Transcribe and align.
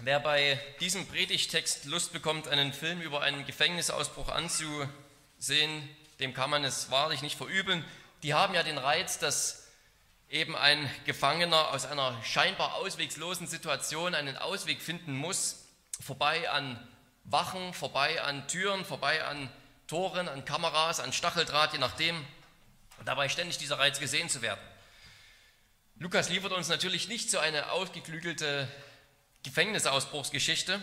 Wer 0.00 0.20
bei 0.20 0.58
diesem 0.80 1.06
Predigtext 1.06 1.84
Lust 1.84 2.14
bekommt, 2.14 2.48
einen 2.48 2.72
Film 2.72 3.02
über 3.02 3.20
einen 3.20 3.44
Gefängnisausbruch 3.44 4.30
anzusehen, 4.30 4.88
dem 6.18 6.32
kann 6.32 6.48
man 6.48 6.64
es 6.64 6.90
wahrlich 6.90 7.20
nicht 7.20 7.36
verübeln. 7.36 7.84
Die 8.22 8.32
haben 8.32 8.54
ja 8.54 8.62
den 8.62 8.78
Reiz, 8.78 9.18
dass 9.18 9.68
eben 10.30 10.56
ein 10.56 10.90
Gefangener 11.04 11.72
aus 11.72 11.84
einer 11.84 12.18
scheinbar 12.24 12.76
ausweglosen 12.76 13.46
Situation 13.46 14.14
einen 14.14 14.38
Ausweg 14.38 14.80
finden 14.80 15.14
muss, 15.14 15.66
vorbei 16.00 16.48
an 16.48 16.88
Wachen, 17.24 17.74
vorbei 17.74 18.22
an 18.22 18.48
Türen, 18.48 18.86
vorbei 18.86 19.22
an 19.22 19.52
Toren, 19.88 20.26
an 20.26 20.46
Kameras, 20.46 21.00
an 21.00 21.12
Stacheldraht, 21.12 21.74
je 21.74 21.78
nachdem. 21.78 22.26
Dabei 23.04 23.28
ständig 23.28 23.58
dieser 23.58 23.78
Reiz 23.78 24.00
gesehen 24.00 24.30
zu 24.30 24.40
werden. 24.40 24.60
Lukas 25.96 26.30
liefert 26.30 26.52
uns 26.52 26.68
natürlich 26.68 27.08
nicht 27.08 27.30
so 27.30 27.38
eine 27.38 27.70
ausgeklügelte 27.72 28.66
Gefängnisausbruchsgeschichte, 29.42 30.80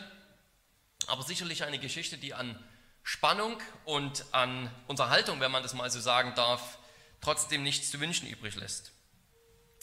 aber 1.07 1.23
sicherlich 1.23 1.63
eine 1.63 1.79
Geschichte, 1.79 2.17
die 2.17 2.33
an 2.33 2.61
Spannung 3.03 3.57
und 3.85 4.25
an 4.31 4.69
Unterhaltung, 4.87 5.39
wenn 5.39 5.51
man 5.51 5.63
das 5.63 5.73
mal 5.73 5.89
so 5.89 5.99
sagen 5.99 6.33
darf, 6.35 6.77
trotzdem 7.21 7.63
nichts 7.63 7.91
zu 7.91 7.99
wünschen 7.99 8.27
übrig 8.27 8.55
lässt. 8.55 8.91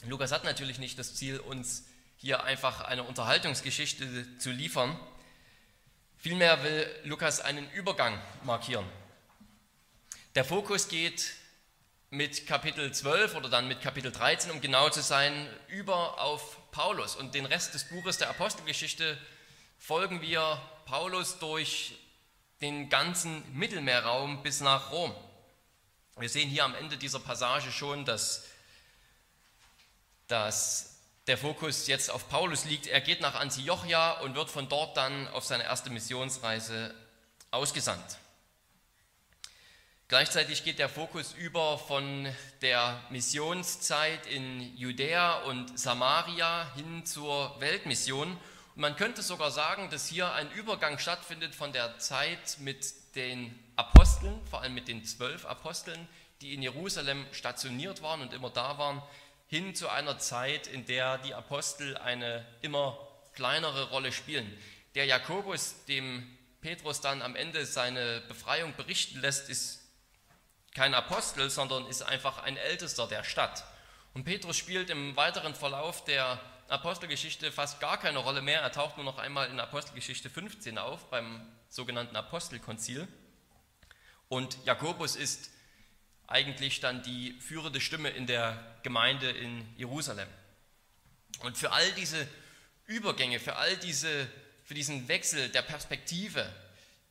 Lukas 0.07 0.31
hat 0.31 0.45
natürlich 0.45 0.79
nicht 0.79 0.99
das 0.99 1.15
Ziel, 1.15 1.41
uns 1.41 1.87
hier 2.17 2.45
einfach 2.45 2.83
eine 2.83 3.03
Unterhaltungsgeschichte 3.03 4.39
zu 4.39 4.51
liefern. 4.51 4.99
Vielmehr 6.17 6.63
will 6.63 6.89
Lukas 7.05 7.41
einen 7.41 7.71
Übergang 7.73 8.21
markieren. 8.45 8.87
Der 10.35 10.45
Fokus 10.45 10.89
geht 10.89 11.33
mit 12.11 12.47
Kapitel 12.47 12.93
12 12.93 13.35
oder 13.35 13.49
dann 13.49 13.69
mit 13.69 13.81
Kapitel 13.81 14.13
13, 14.13 14.51
um 14.51 14.61
genau 14.61 14.89
zu 14.91 15.03
sein, 15.03 15.49
über 15.69 16.21
auf 16.21 16.59
Paulus. 16.77 17.17
Und 17.17 17.35
den 17.35 17.47
Rest 17.47 17.73
des 17.73 17.85
Buches 17.85 18.19
der 18.19 18.29
Apostelgeschichte 18.29 19.17
folgen 19.79 20.21
wir 20.21 20.61
Paulus 20.85 21.39
durch 21.39 21.95
den 22.61 22.91
ganzen 22.91 23.43
Mittelmeerraum 23.57 24.43
bis 24.43 24.61
nach 24.61 24.93
Rom. 24.93 25.15
Wir 26.19 26.29
sehen 26.29 26.51
hier 26.51 26.65
am 26.65 26.75
Ende 26.75 26.99
dieser 26.99 27.19
Passage 27.19 27.73
schon, 27.73 28.05
dass, 28.05 28.45
dass 30.29 30.99
der 31.27 31.39
Fokus 31.39 31.87
jetzt 31.87 32.11
auf 32.11 32.29
Paulus 32.29 32.67
liegt. 32.67 32.89
Er 32.89 33.01
geht 33.01 33.23
nach 33.23 33.37
Antiochia 33.37 34.21
und 34.21 34.35
wird 34.35 34.51
von 34.51 34.69
dort 34.69 34.99
dann 34.99 35.29
auf 35.29 35.47
seine 35.47 35.65
erste 35.65 35.89
Missionsreise 35.89 36.95
ausgesandt. 37.51 38.19
Gleichzeitig 40.09 40.63
geht 40.63 40.79
der 40.79 40.89
Fokus 40.89 41.33
über 41.33 41.79
von 41.79 42.33
der 42.63 43.03
Missionszeit 43.11 44.25
in 44.29 44.77
Judäa 44.77 45.43
und 45.43 45.77
Samaria 45.77 46.73
hin 46.77 47.05
zur 47.05 47.61
Weltmission. 47.61 48.31
Und 48.31 48.81
man 48.81 48.95
könnte 48.95 49.23
sogar 49.23 49.51
sagen, 49.51 49.91
dass 49.91 50.07
hier 50.07 50.33
ein 50.33 50.49
Übergang 50.53 51.01
stattfindet 51.01 51.57
von 51.57 51.73
der 51.73 51.99
Zeit 51.99 52.59
mit 52.61 53.17
den 53.17 53.59
Aposteln, 53.75 54.41
vor 54.49 54.63
allem 54.63 54.75
mit 54.75 54.87
den 54.87 55.05
zwölf 55.05 55.45
Aposteln, 55.45 56.07
die 56.41 56.55
in 56.55 56.63
Jerusalem 56.63 57.27
stationiert 57.33 58.01
waren 58.01 58.21
und 58.21 58.33
immer 58.33 58.51
da 58.51 58.79
waren, 58.79 59.03
hin 59.49 59.75
zu 59.75 59.89
einer 59.89 60.21
Zeit, 60.21 60.69
in 60.69 60.87
der 60.87 61.19
die 61.19 61.35
Apostel 61.35 61.97
eine 61.97 62.47
immer 62.63 62.97
kleinere 63.33 63.91
Rolle 63.91 64.13
spielen. 64.13 64.57
Der 64.95 65.07
Jakobus, 65.07 65.85
dem 65.87 66.39
Petrus 66.61 67.01
dann 67.01 67.23
am 67.23 67.35
Ende 67.35 67.67
seine 67.67 68.23
Befreiung 68.29 68.73
berichten 68.77 69.21
lässt, 69.21 69.49
ist 69.49 69.83
kein 70.77 70.93
Apostel, 70.93 71.49
sondern 71.49 71.87
ist 71.87 72.03
einfach 72.03 72.43
ein 72.43 72.59
Ältester 72.59 73.07
der 73.07 73.25
Stadt. 73.25 73.65
Und 74.13 74.25
Petrus 74.25 74.59
spielt 74.59 74.91
im 74.91 75.17
weiteren 75.17 75.55
Verlauf 75.55 76.05
der 76.05 76.39
Apostelgeschichte 76.69 77.51
fast 77.51 77.81
gar 77.81 77.99
keine 77.99 78.19
Rolle 78.19 78.43
mehr. 78.43 78.61
Er 78.61 78.73
taucht 78.73 78.97
nur 78.97 79.05
noch 79.05 79.17
einmal 79.17 79.49
in 79.49 79.59
Apostelgeschichte 79.59 80.29
15 80.29 80.77
auf, 80.77 81.09
beim 81.09 81.41
sogenannten 81.71 82.15
Apostelkonzil. 82.15 83.09
Und 84.29 84.59
Jakobus 84.67 85.17
ist 85.17 85.51
eigentlich 86.27 86.81
dann 86.81 87.03
die 87.03 87.33
führende 87.41 87.81
Stimme 87.81 88.11
in 88.11 88.27
der 88.27 88.77
Gemeinde 88.83 89.31
in 89.31 89.67
Jerusalem. 89.79 90.29
Und 91.41 91.57
für 91.57 91.73
all 91.73 91.91
diese 91.93 92.29
Übergänge, 92.85 93.41
für 93.41 93.57
all 93.57 93.79
diese, 93.79 94.29
für 94.63 94.75
diesen 94.75 95.09
Wechsel 95.09 95.49
der 95.49 95.63
Perspektive, 95.63 96.53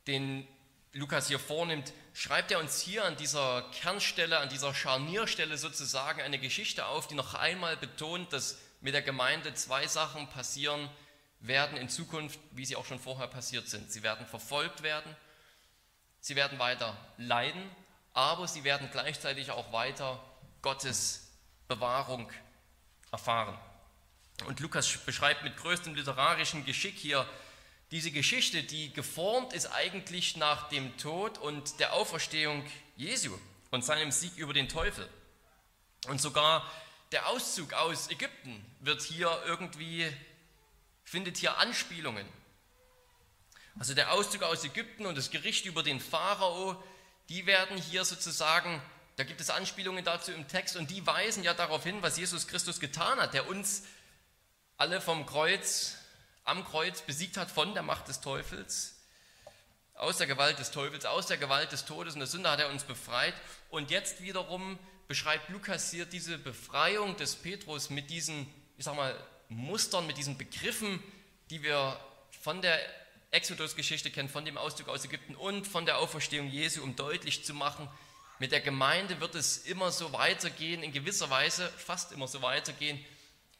den 0.05 0.47
Lukas 0.93 1.29
hier 1.29 1.39
vornimmt, 1.39 1.93
schreibt 2.15 2.49
er 2.49 2.59
uns 2.59 2.79
hier 2.79 3.03
an 3.03 3.17
dieser 3.17 3.63
Kernstelle, 3.73 4.39
an 4.39 4.47
dieser 4.47 4.73
Scharnierstelle 4.73 5.57
sozusagen 5.57 6.21
eine 6.21 6.39
Geschichte 6.39 6.85
auf, 6.85 7.07
die 7.07 7.13
noch 7.13 7.33
einmal 7.33 7.75
betont, 7.75 8.31
dass 8.31 8.57
mit 8.79 8.93
der 8.93 9.01
Gemeinde 9.01 9.53
zwei 9.53 9.85
Sachen 9.85 10.29
passieren 10.29 10.89
werden 11.41 11.77
in 11.77 11.89
Zukunft, 11.89 12.39
wie 12.51 12.65
sie 12.65 12.77
auch 12.77 12.85
schon 12.85 12.99
vorher 12.99 13.27
passiert 13.27 13.67
sind. 13.67 13.91
Sie 13.91 14.01
werden 14.01 14.25
verfolgt 14.25 14.81
werden, 14.81 15.13
sie 16.21 16.37
werden 16.37 16.57
weiter 16.57 16.97
leiden, 17.17 17.69
aber 18.13 18.47
sie 18.47 18.63
werden 18.63 18.89
gleichzeitig 18.93 19.51
auch 19.51 19.73
weiter 19.73 20.23
Gottes 20.61 21.27
Bewahrung 21.67 22.31
erfahren. 23.11 23.59
Und 24.45 24.61
Lukas 24.61 24.87
beschreibt 25.05 25.43
mit 25.43 25.57
größtem 25.57 25.95
literarischen 25.95 26.63
Geschick 26.65 26.95
hier 26.95 27.27
diese 27.91 28.11
Geschichte, 28.11 28.63
die 28.63 28.91
geformt 28.93 29.53
ist 29.53 29.67
eigentlich 29.67 30.37
nach 30.37 30.69
dem 30.69 30.97
Tod 30.97 31.37
und 31.37 31.79
der 31.79 31.93
Auferstehung 31.93 32.63
Jesu 32.95 33.37
und 33.71 33.85
seinem 33.85 34.11
Sieg 34.11 34.37
über 34.37 34.53
den 34.53 34.69
Teufel. 34.69 35.07
Und 36.07 36.19
sogar 36.19 36.69
der 37.11 37.27
Auszug 37.27 37.73
aus 37.73 38.09
Ägypten 38.09 38.65
wird 38.79 39.01
hier 39.01 39.43
irgendwie, 39.45 40.11
findet 41.03 41.37
hier 41.37 41.57
Anspielungen. 41.57 42.27
Also 43.77 43.93
der 43.93 44.13
Auszug 44.13 44.43
aus 44.43 44.63
Ägypten 44.63 45.05
und 45.05 45.17
das 45.17 45.29
Gericht 45.29 45.65
über 45.65 45.83
den 45.83 45.99
Pharao, 45.99 46.81
die 47.29 47.45
werden 47.45 47.77
hier 47.77 48.05
sozusagen, 48.05 48.81
da 49.17 49.23
gibt 49.23 49.41
es 49.41 49.49
Anspielungen 49.49 50.03
dazu 50.03 50.31
im 50.31 50.47
Text 50.47 50.75
und 50.75 50.89
die 50.89 51.05
weisen 51.05 51.43
ja 51.43 51.53
darauf 51.53 51.83
hin, 51.83 52.01
was 52.01 52.17
Jesus 52.17 52.47
Christus 52.47 52.79
getan 52.79 53.19
hat, 53.19 53.33
der 53.33 53.47
uns 53.47 53.83
alle 54.77 55.01
vom 55.01 55.25
Kreuz 55.25 55.97
am 56.45 56.63
Kreuz 56.63 57.01
besiegt 57.01 57.37
hat 57.37 57.51
von 57.51 57.73
der 57.73 57.83
Macht 57.83 58.07
des 58.07 58.21
Teufels, 58.21 58.95
aus 59.95 60.17
der 60.17 60.27
Gewalt 60.27 60.59
des 60.59 60.71
Teufels, 60.71 61.05
aus 61.05 61.27
der 61.27 61.37
Gewalt 61.37 61.71
des 61.71 61.85
Todes 61.85 62.13
und 62.13 62.19
der 62.19 62.27
Sünde 62.27 62.49
hat 62.49 62.59
er 62.59 62.69
uns 62.69 62.83
befreit. 62.83 63.33
Und 63.69 63.91
jetzt 63.91 64.21
wiederum 64.21 64.77
beschreibt 65.07 65.49
Lukas 65.49 65.91
hier 65.91 66.05
diese 66.05 66.37
Befreiung 66.37 67.15
des 67.17 67.35
Petrus 67.35 67.89
mit 67.89 68.09
diesen, 68.09 68.47
ich 68.77 68.85
sag 68.85 68.95
mal, 68.95 69.15
Mustern, 69.49 70.05
mit 70.05 70.17
diesen 70.17 70.37
Begriffen, 70.37 71.01
die 71.49 71.63
wir 71.63 71.99
von 72.41 72.61
der 72.61 72.79
Exodus-Geschichte 73.31 74.11
kennen, 74.11 74.29
von 74.29 74.45
dem 74.45 74.57
Auszug 74.57 74.89
aus 74.89 75.05
Ägypten 75.05 75.35
und 75.35 75.67
von 75.67 75.85
der 75.85 75.99
Auferstehung 75.99 76.47
Jesu, 76.47 76.83
um 76.83 76.95
deutlich 76.95 77.43
zu 77.45 77.53
machen, 77.53 77.89
mit 78.37 78.51
der 78.51 78.61
Gemeinde 78.61 79.21
wird 79.21 79.35
es 79.35 79.57
immer 79.59 79.91
so 79.91 80.11
weitergehen, 80.11 80.83
in 80.83 80.91
gewisser 80.91 81.29
Weise 81.29 81.69
fast 81.77 82.11
immer 82.11 82.27
so 82.27 82.41
weitergehen, 82.41 83.03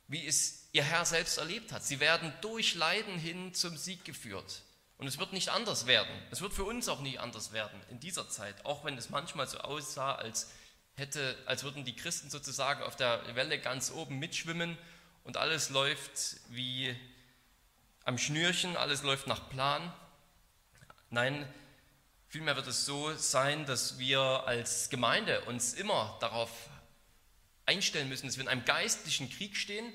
wie 0.07 0.25
es 0.25 0.65
ihr 0.75 0.84
Herr 0.84 1.06
selbst 1.06 1.38
erlebt 1.38 1.72
hat. 1.72 1.86
Sie 1.86 2.02
werden 2.02 2.34
durch 2.41 2.75
Leiden 2.75 3.18
hin 3.18 3.53
zum 3.53 3.78
Sieg 3.78 4.03
geführt. 4.03 4.62
Und 4.97 5.08
es 5.08 5.18
wird 5.18 5.31
nicht 5.31 5.50
anders 5.50 5.88
werden. 5.88 6.12
Es 6.31 6.41
wird 6.41 6.53
für 6.53 6.66
uns 6.66 6.90
auch 6.90 7.00
nie 7.00 7.18
anders 7.18 7.53
werden 7.53 7.81
in 7.90 8.02
dieser 8.02 8.28
Zeit, 8.28 8.66
auch 8.66 8.84
wenn 8.84 8.97
es 8.97 9.09
manchmal 9.09 9.47
so 9.47 9.58
aussah, 9.59 10.16
als, 10.16 10.52
hätte, 10.96 11.38
als 11.46 11.64
würden 11.64 11.85
die 11.85 11.96
Christen 11.96 12.30
sozusagen 12.30 12.84
auf 12.84 12.97
der 12.97 13.35
Welle 13.35 13.58
ganz 13.59 13.90
oben 13.90 14.19
mitschwimmen 14.19 14.78
und 15.24 15.38
alles 15.38 15.69
läuft 15.69 16.41
wie 16.50 16.94
am 18.03 18.18
Schnürchen, 18.18 18.75
alles 18.75 19.02
läuft 19.02 19.28
nach 19.28 19.50
Plan. 19.50 19.94
Nein, 21.09 21.47
vielmehr 22.28 22.58
wird 22.58 22.68
es 22.68 22.85
so 22.85 23.14
sein, 23.16 23.66
dass 23.66 23.97
wir 23.97 24.19
als 24.19 24.90
Gemeinde 24.90 25.40
uns 25.46 25.74
immer 25.74 26.18
darauf 26.19 26.52
einstellen 27.66 28.09
müssen, 28.09 28.28
dass 28.28 28.35
wir 28.35 28.44
in 28.44 28.50
einem 28.50 28.66
geistlichen 28.66 29.30
Krieg 29.30 29.56
stehen, 29.56 29.94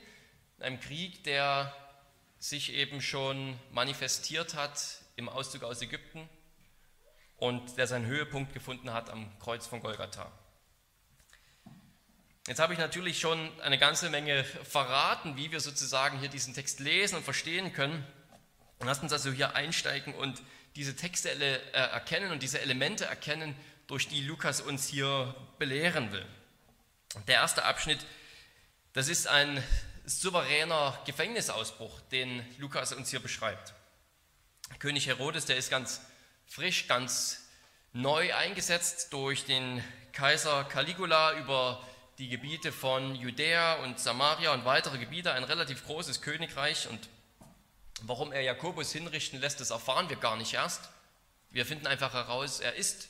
in 0.61 0.67
einem 0.67 0.81
Krieg, 0.81 1.25
der 1.25 1.75
sich 2.39 2.75
eben 2.75 3.01
schon 3.01 3.59
manifestiert 3.73 4.55
hat 4.55 4.79
im 5.17 5.31
Auszug 5.31 5.63
aus 5.63 5.81
Ägypten 5.81 6.29
und 7.37 7.79
der 7.79 7.87
seinen 7.87 8.05
Höhepunkt 8.05 8.53
gefunden 8.53 8.93
hat 8.93 9.09
am 9.09 9.31
Kreuz 9.39 9.67
von 9.67 9.81
Golgatha. 9.81 10.31
Jetzt 12.47 12.59
habe 12.59 12.75
ich 12.75 12.79
natürlich 12.79 13.19
schon 13.19 13.51
eine 13.63 13.79
ganze 13.79 14.11
Menge 14.11 14.45
verraten, 14.45 15.37
wie 15.37 15.51
wir 15.51 15.61
sozusagen 15.61 16.19
hier 16.19 16.29
diesen 16.29 16.53
Text 16.53 16.81
lesen 16.81 17.17
und 17.17 17.25
verstehen 17.25 17.73
können. 17.73 18.07
Lasst 18.81 19.03
uns 19.03 19.15
also 19.15 19.33
hier 19.33 19.55
einsteigen 19.55 20.15
und 20.15 20.43
diese 20.77 20.95
Texte 20.95 21.31
äh, 21.31 21.73
erkennen 21.73 22.33
und 22.33 22.43
diese 22.43 22.61
Elemente 22.61 23.07
erkennen, 23.07 23.57
durch 23.87 24.09
die 24.09 24.21
Lukas 24.21 24.61
uns 24.61 24.87
hier 24.89 25.35
belehren 25.59 26.13
will. 26.13 26.27
Der 27.29 27.37
erste 27.37 27.65
Abschnitt, 27.65 28.05
das 28.93 29.09
ist 29.09 29.27
ein 29.27 29.63
souveräner 30.11 30.99
Gefängnisausbruch, 31.07 32.01
den 32.13 32.45
Lukas 32.59 32.93
uns 32.93 33.11
hier 33.11 33.21
beschreibt. 33.21 33.75
König 34.79 35.07
Herodes, 35.07 35.47
der 35.47 35.57
ist 35.57 35.71
ganz 35.71 36.01
frisch, 36.47 36.87
ganz 36.87 37.49
neu 37.93 38.35
eingesetzt 38.35 39.13
durch 39.13 39.45
den 39.45 39.83
Kaiser 40.13 40.65
Caligula 40.65 41.39
über 41.39 41.87
die 42.19 42.29
Gebiete 42.29 42.73
von 42.73 43.15
Judäa 43.15 43.75
und 43.83 43.99
Samaria 43.99 44.53
und 44.53 44.65
weitere 44.65 44.99
Gebiete, 44.99 45.33
ein 45.33 45.45
relativ 45.45 45.87
großes 45.87 46.21
Königreich. 46.21 46.89
Und 46.89 47.09
Warum 48.03 48.33
er 48.33 48.41
Jakobus 48.41 48.93
hinrichten 48.93 49.41
lässt, 49.41 49.61
das 49.61 49.71
erfahren 49.71 50.09
wir 50.09 50.17
gar 50.17 50.37
nicht 50.37 50.55
erst. 50.55 50.89
Wir 51.51 51.67
finden 51.67 51.87
einfach 51.87 52.15
heraus, 52.15 52.61
er 52.61 52.75
ist 52.75 53.09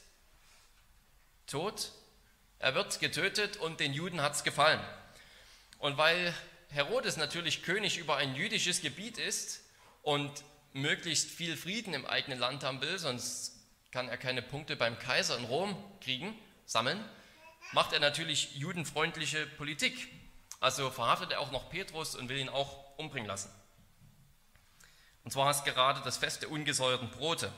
tot, 1.47 1.93
er 2.59 2.75
wird 2.75 2.99
getötet 2.99 3.57
und 3.59 3.79
den 3.79 3.93
Juden 3.93 4.21
hat 4.21 4.35
es 4.35 4.43
gefallen. 4.43 4.81
Und 5.79 5.97
weil 5.97 6.35
Herodes 6.71 7.17
natürlich 7.17 7.63
König 7.63 7.99
über 7.99 8.17
ein 8.17 8.35
jüdisches 8.35 8.81
Gebiet 8.81 9.19
ist 9.19 9.63
und 10.03 10.31
möglichst 10.73 11.29
viel 11.29 11.57
Frieden 11.57 11.95
im 11.95 12.07
eigenen 12.07 12.39
Land 12.39 12.63
haben 12.63 12.81
will, 12.81 12.99
sonst 12.99 13.57
kann 13.91 14.09
er 14.09 14.17
keine 14.17 14.41
Punkte 14.41 14.77
beim 14.77 14.99
Kaiser 14.99 15.37
in 15.37 15.45
Rom 15.45 15.77
kriegen, 16.01 16.39
sammeln, 16.65 17.05
macht 17.73 17.93
er 17.93 17.99
natürlich 17.99 18.55
judenfreundliche 18.57 19.47
Politik. 19.47 20.09
Also 20.61 20.91
verhaftet 20.91 21.33
er 21.33 21.41
auch 21.41 21.51
noch 21.51 21.71
Petrus 21.71 22.15
und 22.15 22.29
will 22.29 22.39
ihn 22.39 22.49
auch 22.49 22.97
umbringen 22.99 23.27
lassen. 23.27 23.51
Und 25.25 25.33
zwar 25.33 25.51
ist 25.51 25.65
gerade 25.65 26.01
das 26.03 26.19
Fest 26.19 26.43
der 26.43 26.51
ungesäuerten 26.51 27.11
Brote. 27.11 27.53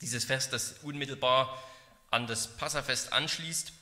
Dieses 0.00 0.24
Fest, 0.24 0.52
das 0.52 0.78
unmittelbar 0.82 1.62
an 2.10 2.26
das 2.26 2.56
Passafest 2.56 3.12
anschließt. 3.12 3.72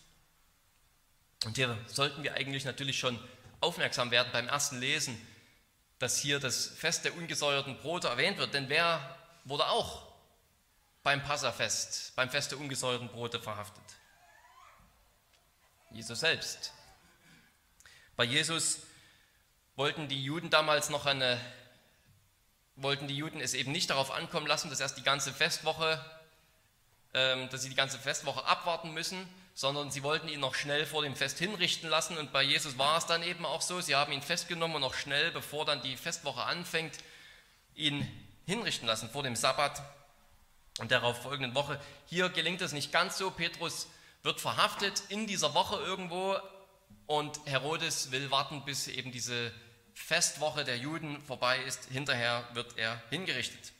Und 1.46 1.56
hier 1.56 1.78
sollten 1.86 2.22
wir 2.22 2.34
eigentlich 2.34 2.64
natürlich 2.64 2.98
schon 2.98 3.18
aufmerksam 3.64 4.10
werden 4.10 4.30
beim 4.32 4.46
ersten 4.46 4.78
Lesen, 4.78 5.20
dass 5.98 6.18
hier 6.18 6.38
das 6.38 6.66
Fest 6.66 7.04
der 7.04 7.16
ungesäuerten 7.16 7.78
Brote 7.78 8.08
erwähnt 8.08 8.38
wird. 8.38 8.54
Denn 8.54 8.68
wer 8.68 9.16
wurde 9.44 9.66
auch 9.68 10.06
beim 11.02 11.22
Passafest, 11.22 12.14
beim 12.14 12.30
Fest 12.30 12.52
der 12.52 12.58
ungesäuerten 12.58 13.08
Brote 13.08 13.40
verhaftet? 13.40 13.82
Jesus 15.90 16.20
selbst. 16.20 16.72
Bei 18.16 18.24
Jesus 18.24 18.80
wollten 19.76 20.08
die 20.08 20.22
Juden 20.22 20.50
damals 20.50 20.90
noch 20.90 21.06
eine, 21.06 21.40
wollten 22.76 23.08
die 23.08 23.16
Juden 23.16 23.40
es 23.40 23.54
eben 23.54 23.72
nicht 23.72 23.90
darauf 23.90 24.10
ankommen 24.10 24.46
lassen, 24.46 24.70
dass 24.70 24.80
erst 24.80 24.98
die 24.98 25.02
ganze 25.02 25.32
Festwoche, 25.32 26.04
ähm, 27.12 27.48
dass 27.48 27.62
sie 27.62 27.68
die 27.68 27.74
ganze 27.76 27.98
Festwoche 27.98 28.44
abwarten 28.44 28.92
müssen, 28.92 29.28
sondern 29.54 29.90
sie 29.90 30.02
wollten 30.02 30.28
ihn 30.28 30.40
noch 30.40 30.54
schnell 30.54 30.84
vor 30.84 31.02
dem 31.02 31.14
Fest 31.14 31.38
hinrichten 31.38 31.88
lassen. 31.88 32.18
Und 32.18 32.32
bei 32.32 32.42
Jesus 32.42 32.76
war 32.76 32.98
es 32.98 33.06
dann 33.06 33.22
eben 33.22 33.46
auch 33.46 33.62
so, 33.62 33.80
sie 33.80 33.94
haben 33.94 34.12
ihn 34.12 34.22
festgenommen 34.22 34.76
und 34.76 34.82
noch 34.82 34.94
schnell, 34.94 35.30
bevor 35.30 35.64
dann 35.64 35.80
die 35.82 35.96
Festwoche 35.96 36.42
anfängt, 36.42 36.98
ihn 37.74 38.06
hinrichten 38.46 38.86
lassen 38.86 39.08
vor 39.08 39.22
dem 39.22 39.36
Sabbat 39.36 39.80
und 40.80 40.90
darauf 40.90 41.22
folgenden 41.22 41.54
Woche. 41.54 41.80
Hier 42.06 42.28
gelingt 42.28 42.60
es 42.62 42.72
nicht 42.72 42.92
ganz 42.92 43.16
so. 43.16 43.30
Petrus 43.30 43.86
wird 44.24 44.40
verhaftet 44.40 45.04
in 45.08 45.26
dieser 45.26 45.54
Woche 45.54 45.76
irgendwo 45.76 46.36
und 47.06 47.38
Herodes 47.46 48.10
will 48.10 48.30
warten, 48.30 48.64
bis 48.64 48.88
eben 48.88 49.12
diese 49.12 49.52
Festwoche 49.94 50.64
der 50.64 50.78
Juden 50.78 51.22
vorbei 51.22 51.58
ist. 51.62 51.84
Hinterher 51.92 52.48
wird 52.54 52.76
er 52.76 53.00
hingerichtet. 53.10 53.72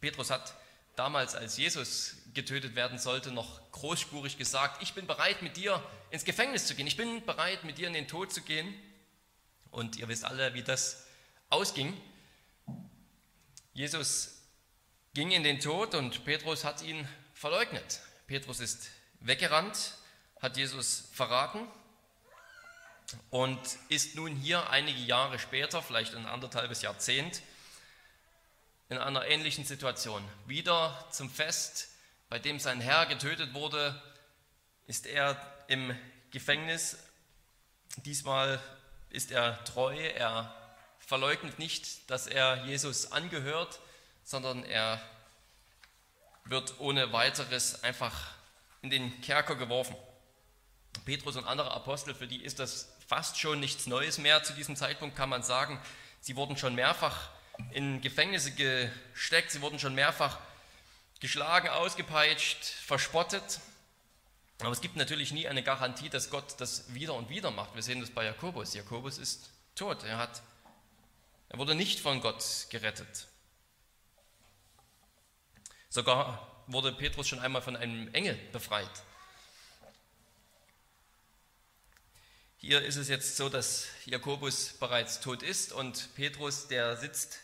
Petrus 0.00 0.30
hat 0.30 0.54
damals, 0.94 1.34
als 1.34 1.56
Jesus 1.56 2.16
getötet 2.34 2.74
werden 2.74 2.98
sollte, 2.98 3.30
noch 3.30 3.60
großspurig 3.72 4.38
gesagt, 4.38 4.82
ich 4.82 4.94
bin 4.94 5.06
bereit, 5.06 5.42
mit 5.42 5.56
dir 5.56 5.82
ins 6.10 6.24
Gefängnis 6.24 6.66
zu 6.66 6.74
gehen, 6.74 6.86
ich 6.86 6.96
bin 6.96 7.24
bereit, 7.24 7.64
mit 7.64 7.78
dir 7.78 7.86
in 7.86 7.92
den 7.92 8.08
Tod 8.08 8.32
zu 8.32 8.42
gehen. 8.42 8.74
Und 9.70 9.96
ihr 9.96 10.08
wisst 10.08 10.24
alle, 10.24 10.54
wie 10.54 10.62
das 10.62 11.06
ausging. 11.48 11.98
Jesus 13.72 14.42
ging 15.14 15.30
in 15.30 15.42
den 15.42 15.60
Tod 15.60 15.94
und 15.94 16.24
Petrus 16.24 16.64
hat 16.64 16.82
ihn 16.82 17.08
verleugnet. 17.34 18.00
Petrus 18.26 18.60
ist 18.60 18.90
weggerannt, 19.20 19.94
hat 20.40 20.56
Jesus 20.56 21.04
verraten 21.12 21.66
und 23.30 23.60
ist 23.88 24.14
nun 24.14 24.34
hier 24.36 24.70
einige 24.70 25.00
Jahre 25.00 25.38
später, 25.38 25.82
vielleicht 25.82 26.14
ein 26.14 26.26
anderthalbes 26.26 26.82
Jahrzehnt, 26.82 27.42
in 28.88 28.98
einer 28.98 29.26
ähnlichen 29.26 29.64
Situation. 29.64 30.22
Wieder 30.46 31.08
zum 31.10 31.30
Fest, 31.30 31.88
bei 32.32 32.38
dem 32.38 32.58
sein 32.58 32.80
Herr 32.80 33.04
getötet 33.04 33.52
wurde, 33.52 34.00
ist 34.86 35.04
er 35.04 35.36
im 35.68 35.94
Gefängnis. 36.30 36.96
Diesmal 38.06 38.58
ist 39.10 39.30
er 39.32 39.62
treu, 39.64 39.94
er 39.94 40.50
verleugnet 40.98 41.58
nicht, 41.58 42.10
dass 42.10 42.26
er 42.26 42.64
Jesus 42.64 43.12
angehört, 43.12 43.80
sondern 44.24 44.64
er 44.64 44.98
wird 46.46 46.80
ohne 46.80 47.12
weiteres 47.12 47.84
einfach 47.84 48.30
in 48.80 48.88
den 48.88 49.20
Kerker 49.20 49.56
geworfen. 49.56 49.94
Petrus 51.04 51.36
und 51.36 51.44
andere 51.44 51.72
Apostel, 51.72 52.14
für 52.14 52.26
die 52.26 52.42
ist 52.42 52.58
das 52.58 52.96
fast 53.06 53.38
schon 53.38 53.60
nichts 53.60 53.86
Neues 53.86 54.16
mehr. 54.16 54.42
Zu 54.42 54.54
diesem 54.54 54.74
Zeitpunkt 54.74 55.16
kann 55.16 55.28
man 55.28 55.42
sagen, 55.42 55.78
sie 56.22 56.34
wurden 56.36 56.56
schon 56.56 56.74
mehrfach 56.74 57.28
in 57.72 58.00
Gefängnisse 58.00 58.52
gesteckt, 58.52 59.50
sie 59.50 59.60
wurden 59.60 59.78
schon 59.78 59.94
mehrfach 59.94 60.38
geschlagen, 61.22 61.68
ausgepeitscht, 61.68 62.64
verspottet. 62.64 63.60
Aber 64.58 64.72
es 64.72 64.80
gibt 64.80 64.96
natürlich 64.96 65.30
nie 65.30 65.46
eine 65.46 65.62
Garantie, 65.62 66.08
dass 66.08 66.30
Gott 66.30 66.60
das 66.60 66.92
wieder 66.94 67.14
und 67.14 67.30
wieder 67.30 67.52
macht. 67.52 67.76
Wir 67.76 67.82
sehen 67.82 68.00
das 68.00 68.10
bei 68.10 68.24
Jakobus. 68.24 68.74
Jakobus 68.74 69.18
ist 69.18 69.50
tot. 69.76 70.02
Er, 70.02 70.18
hat, 70.18 70.42
er 71.48 71.58
wurde 71.58 71.76
nicht 71.76 72.00
von 72.00 72.20
Gott 72.20 72.44
gerettet. 72.70 73.28
Sogar 75.88 76.64
wurde 76.66 76.92
Petrus 76.92 77.28
schon 77.28 77.38
einmal 77.38 77.62
von 77.62 77.76
einem 77.76 78.12
Engel 78.14 78.34
befreit. 78.50 78.90
Hier 82.56 82.82
ist 82.82 82.96
es 82.96 83.08
jetzt 83.08 83.36
so, 83.36 83.48
dass 83.48 83.86
Jakobus 84.06 84.72
bereits 84.80 85.20
tot 85.20 85.44
ist 85.44 85.72
und 85.72 86.12
Petrus, 86.16 86.66
der 86.66 86.96
sitzt 86.96 87.41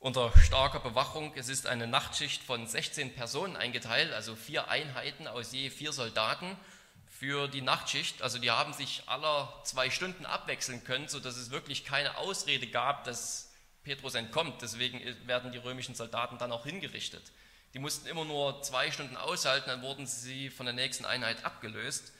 unter 0.00 0.32
starker 0.38 0.80
Bewachung. 0.80 1.32
Es 1.36 1.48
ist 1.48 1.66
eine 1.66 1.86
Nachtschicht 1.86 2.42
von 2.42 2.66
16 2.66 3.14
Personen 3.14 3.54
eingeteilt, 3.56 4.12
also 4.12 4.34
vier 4.34 4.68
Einheiten 4.68 5.28
aus 5.28 5.52
je 5.52 5.68
vier 5.70 5.92
Soldaten 5.92 6.56
für 7.06 7.48
die 7.48 7.60
Nachtschicht. 7.60 8.22
Also 8.22 8.38
die 8.38 8.50
haben 8.50 8.72
sich 8.72 9.02
aller 9.06 9.52
zwei 9.64 9.90
Stunden 9.90 10.24
abwechseln 10.24 10.82
können, 10.84 11.06
sodass 11.06 11.36
es 11.36 11.50
wirklich 11.50 11.84
keine 11.84 12.16
Ausrede 12.16 12.66
gab, 12.66 13.04
dass 13.04 13.52
Petrus 13.84 14.14
entkommt. 14.14 14.62
Deswegen 14.62 15.00
werden 15.26 15.52
die 15.52 15.58
römischen 15.58 15.94
Soldaten 15.94 16.38
dann 16.38 16.50
auch 16.50 16.64
hingerichtet. 16.64 17.22
Die 17.74 17.78
mussten 17.78 18.06
immer 18.06 18.24
nur 18.24 18.62
zwei 18.62 18.90
Stunden 18.90 19.18
aushalten, 19.18 19.68
dann 19.68 19.82
wurden 19.82 20.06
sie 20.06 20.48
von 20.48 20.66
der 20.66 20.72
nächsten 20.74 21.04
Einheit 21.04 21.44
abgelöst. 21.44 22.12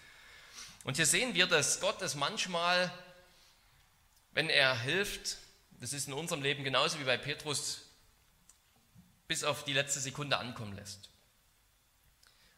Und 0.84 0.96
hier 0.96 1.06
sehen 1.06 1.34
wir, 1.34 1.46
dass 1.46 1.80
Gott 1.80 2.00
es 2.02 2.14
manchmal, 2.14 2.92
wenn 4.32 4.50
er 4.50 4.78
hilft, 4.78 5.38
das 5.80 5.92
ist 5.92 6.08
in 6.08 6.14
unserem 6.14 6.42
Leben 6.42 6.62
genauso 6.62 7.00
wie 7.00 7.04
bei 7.04 7.16
Petrus, 7.16 7.80
bis 9.26 9.44
auf 9.44 9.64
die 9.64 9.72
letzte 9.72 10.00
Sekunde 10.00 10.38
ankommen 10.38 10.74
lässt. 10.76 11.08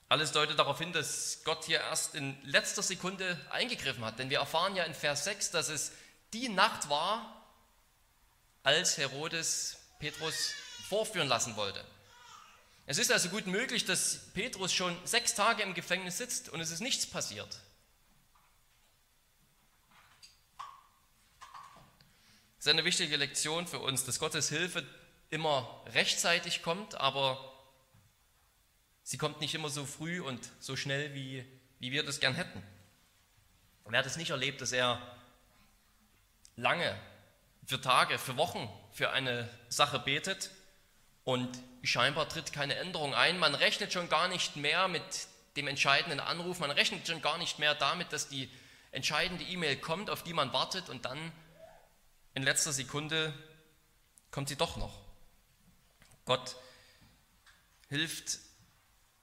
Alles 0.09 0.33
deutet 0.33 0.59
darauf 0.59 0.79
hin, 0.79 0.93
dass 0.93 1.41
Gott 1.45 1.65
hier 1.65 1.81
erst 1.81 2.15
in 2.15 2.37
letzter 2.43 2.83
Sekunde 2.83 3.39
eingegriffen 3.51 4.05
hat. 4.05 4.19
Denn 4.19 4.29
wir 4.29 4.41
erfahren 4.41 4.77
ja 4.77 4.85
in 4.85 4.93
Vers 4.93 5.25
6, 5.25 5.53
dass 5.53 5.71
es 5.71 5.93
die 6.35 6.51
Nacht 6.51 6.91
war, 6.91 7.47
als 8.63 8.99
Herodes 8.99 9.79
Petrus 9.99 10.53
vorführen 10.89 11.29
lassen 11.29 11.57
wollte. 11.57 11.83
Es 12.85 12.99
ist 12.99 13.13
also 13.13 13.29
gut 13.29 13.47
möglich, 13.47 13.85
dass 13.85 14.33
Petrus 14.35 14.73
schon 14.73 14.97
sechs 15.07 15.35
Tage 15.35 15.63
im 15.63 15.73
Gefängnis 15.73 16.19
sitzt 16.19 16.49
und 16.49 16.61
es 16.61 16.71
ist 16.71 16.81
nichts 16.81 17.07
passiert. 17.07 17.59
Das 22.63 22.69
ist 22.69 22.75
eine 22.75 22.85
wichtige 22.85 23.17
Lektion 23.17 23.67
für 23.67 23.81
uns, 23.81 24.05
dass 24.05 24.21
Gottes 24.21 24.49
Hilfe 24.49 24.87
immer 25.31 25.83
rechtzeitig 25.95 26.63
kommt, 26.63 26.95
aber 26.95 27.53
sie 29.03 29.19
kommt 29.19 29.41
nicht 29.41 29.57
immer 29.57 29.69
so 29.69 29.85
früh 29.85 30.21
und 30.21 30.49
so 30.61 30.77
schnell, 30.77 31.13
wie, 31.13 31.45
wie 31.81 31.91
wir 31.91 32.05
das 32.05 32.21
gern 32.21 32.37
hätten. 32.37 32.63
Wer 33.85 33.99
hat 33.99 34.07
es 34.07 34.17
nicht 34.17 34.31
erlebt, 34.31 34.61
dass 34.61 34.71
er 34.71 35.03
lange, 36.55 36.97
für 37.67 37.81
Tage, 37.81 38.17
für 38.17 38.37
Wochen 38.37 38.71
für 38.93 39.11
eine 39.11 39.49
Sache 39.69 39.99
betet 39.99 40.53
und 41.25 41.51
scheinbar 41.83 42.29
tritt 42.29 42.53
keine 42.53 42.77
Änderung 42.77 43.13
ein. 43.13 43.41
Man 43.41 43.57
rechnet 43.57 43.93
schon 43.93 44.09
gar 44.09 44.29
nicht 44.29 44.55
mehr 44.55 44.87
mit 44.87 45.03
dem 45.57 45.67
entscheidenden 45.67 46.21
Anruf, 46.21 46.61
man 46.61 46.71
rechnet 46.71 47.09
schon 47.09 47.23
gar 47.23 47.39
nicht 47.39 47.59
mehr 47.59 47.75
damit, 47.75 48.13
dass 48.13 48.29
die 48.29 48.49
entscheidende 48.93 49.43
E-Mail 49.43 49.79
kommt, 49.79 50.11
auf 50.11 50.23
die 50.23 50.33
man 50.33 50.53
wartet 50.53 50.89
und 50.89 51.07
dann 51.07 51.33
in 52.35 52.43
letzter 52.43 52.73
Sekunde 52.73 53.33
kommt 54.31 54.49
sie 54.49 54.57
doch 54.57 54.77
noch. 54.77 54.99
Gott 56.25 56.57
hilft 57.89 58.39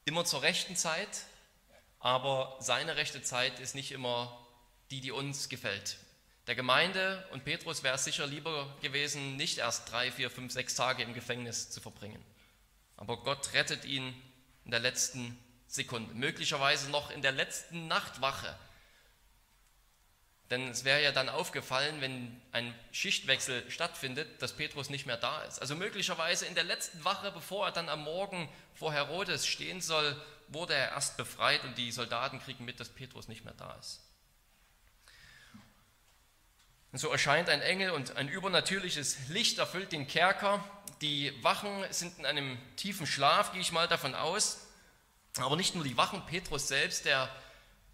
immer 0.05 0.25
zur 0.25 0.41
rechten 0.41 0.75
Zeit, 0.75 1.25
aber 1.99 2.57
seine 2.59 2.95
rechte 2.95 3.21
Zeit 3.21 3.59
ist 3.59 3.75
nicht 3.75 3.91
immer 3.91 4.45
die, 4.91 5.01
die 5.01 5.11
uns 5.11 5.49
gefällt. 5.49 5.97
Der 6.47 6.55
Gemeinde 6.55 7.27
und 7.31 7.45
Petrus 7.45 7.83
wäre 7.83 7.95
es 7.95 8.03
sicher 8.03 8.25
lieber 8.25 8.75
gewesen, 8.81 9.35
nicht 9.35 9.59
erst 9.59 9.91
drei, 9.91 10.11
vier, 10.11 10.31
fünf, 10.31 10.51
sechs 10.51 10.75
Tage 10.75 11.03
im 11.03 11.13
Gefängnis 11.13 11.69
zu 11.69 11.79
verbringen. 11.79 12.23
Aber 12.97 13.17
Gott 13.17 13.53
rettet 13.53 13.85
ihn 13.85 14.19
in 14.65 14.71
der 14.71 14.79
letzten 14.79 15.37
Sekunde, 15.67 16.13
möglicherweise 16.15 16.89
noch 16.89 17.11
in 17.11 17.21
der 17.21 17.31
letzten 17.31 17.87
Nachtwache 17.87 18.57
Denn 20.49 20.69
es 20.69 20.83
wäre 20.83 21.03
ja 21.03 21.11
dann 21.11 21.29
aufgefallen, 21.29 22.01
wenn 22.01 22.41
ein 22.51 22.73
Schichtwechsel 22.91 23.69
stattfindet, 23.69 24.41
dass 24.41 24.53
Petrus 24.53 24.89
nicht 24.89 25.05
mehr 25.05 25.17
da 25.17 25.43
ist. 25.43 25.59
Also 25.59 25.75
möglicherweise 25.75 26.47
in 26.47 26.55
der 26.55 26.63
letzten 26.63 27.03
Wache, 27.05 27.31
bevor 27.31 27.67
er 27.67 27.71
dann 27.71 27.87
am 27.87 28.03
Morgen 28.03 28.49
vor 28.73 28.91
Herodes 28.91 29.45
stehen 29.45 29.79
soll, 29.79 30.19
wurde 30.47 30.73
er 30.73 30.89
erst 30.89 31.17
befreit 31.17 31.63
und 31.63 31.77
die 31.77 31.91
Soldaten 31.91 32.39
kriegen 32.39 32.65
mit, 32.65 32.79
dass 32.79 32.89
Petrus 32.89 33.27
nicht 33.27 33.45
mehr 33.45 33.53
da 33.53 33.75
ist. 33.79 34.01
Und 36.91 36.97
so 36.97 37.09
erscheint 37.09 37.49
ein 37.49 37.61
Engel 37.61 37.91
und 37.91 38.17
ein 38.17 38.27
übernatürliches 38.27 39.29
Licht 39.29 39.59
erfüllt 39.59 39.91
den 39.91 40.07
Kerker. 40.07 40.63
Die 41.01 41.31
Wachen 41.43 41.85
sind 41.91 42.17
in 42.17 42.25
einem 42.25 42.57
tiefen 42.75 43.05
Schlaf, 43.05 43.51
gehe 43.51 43.61
ich 43.61 43.71
mal 43.71 43.87
davon 43.87 44.15
aus. 44.15 44.65
Aber 45.37 45.55
nicht 45.55 45.75
nur 45.75 45.83
die 45.83 45.97
Wachen, 45.97 46.25
Petrus 46.25 46.67
selbst, 46.67 47.05
der 47.05 47.29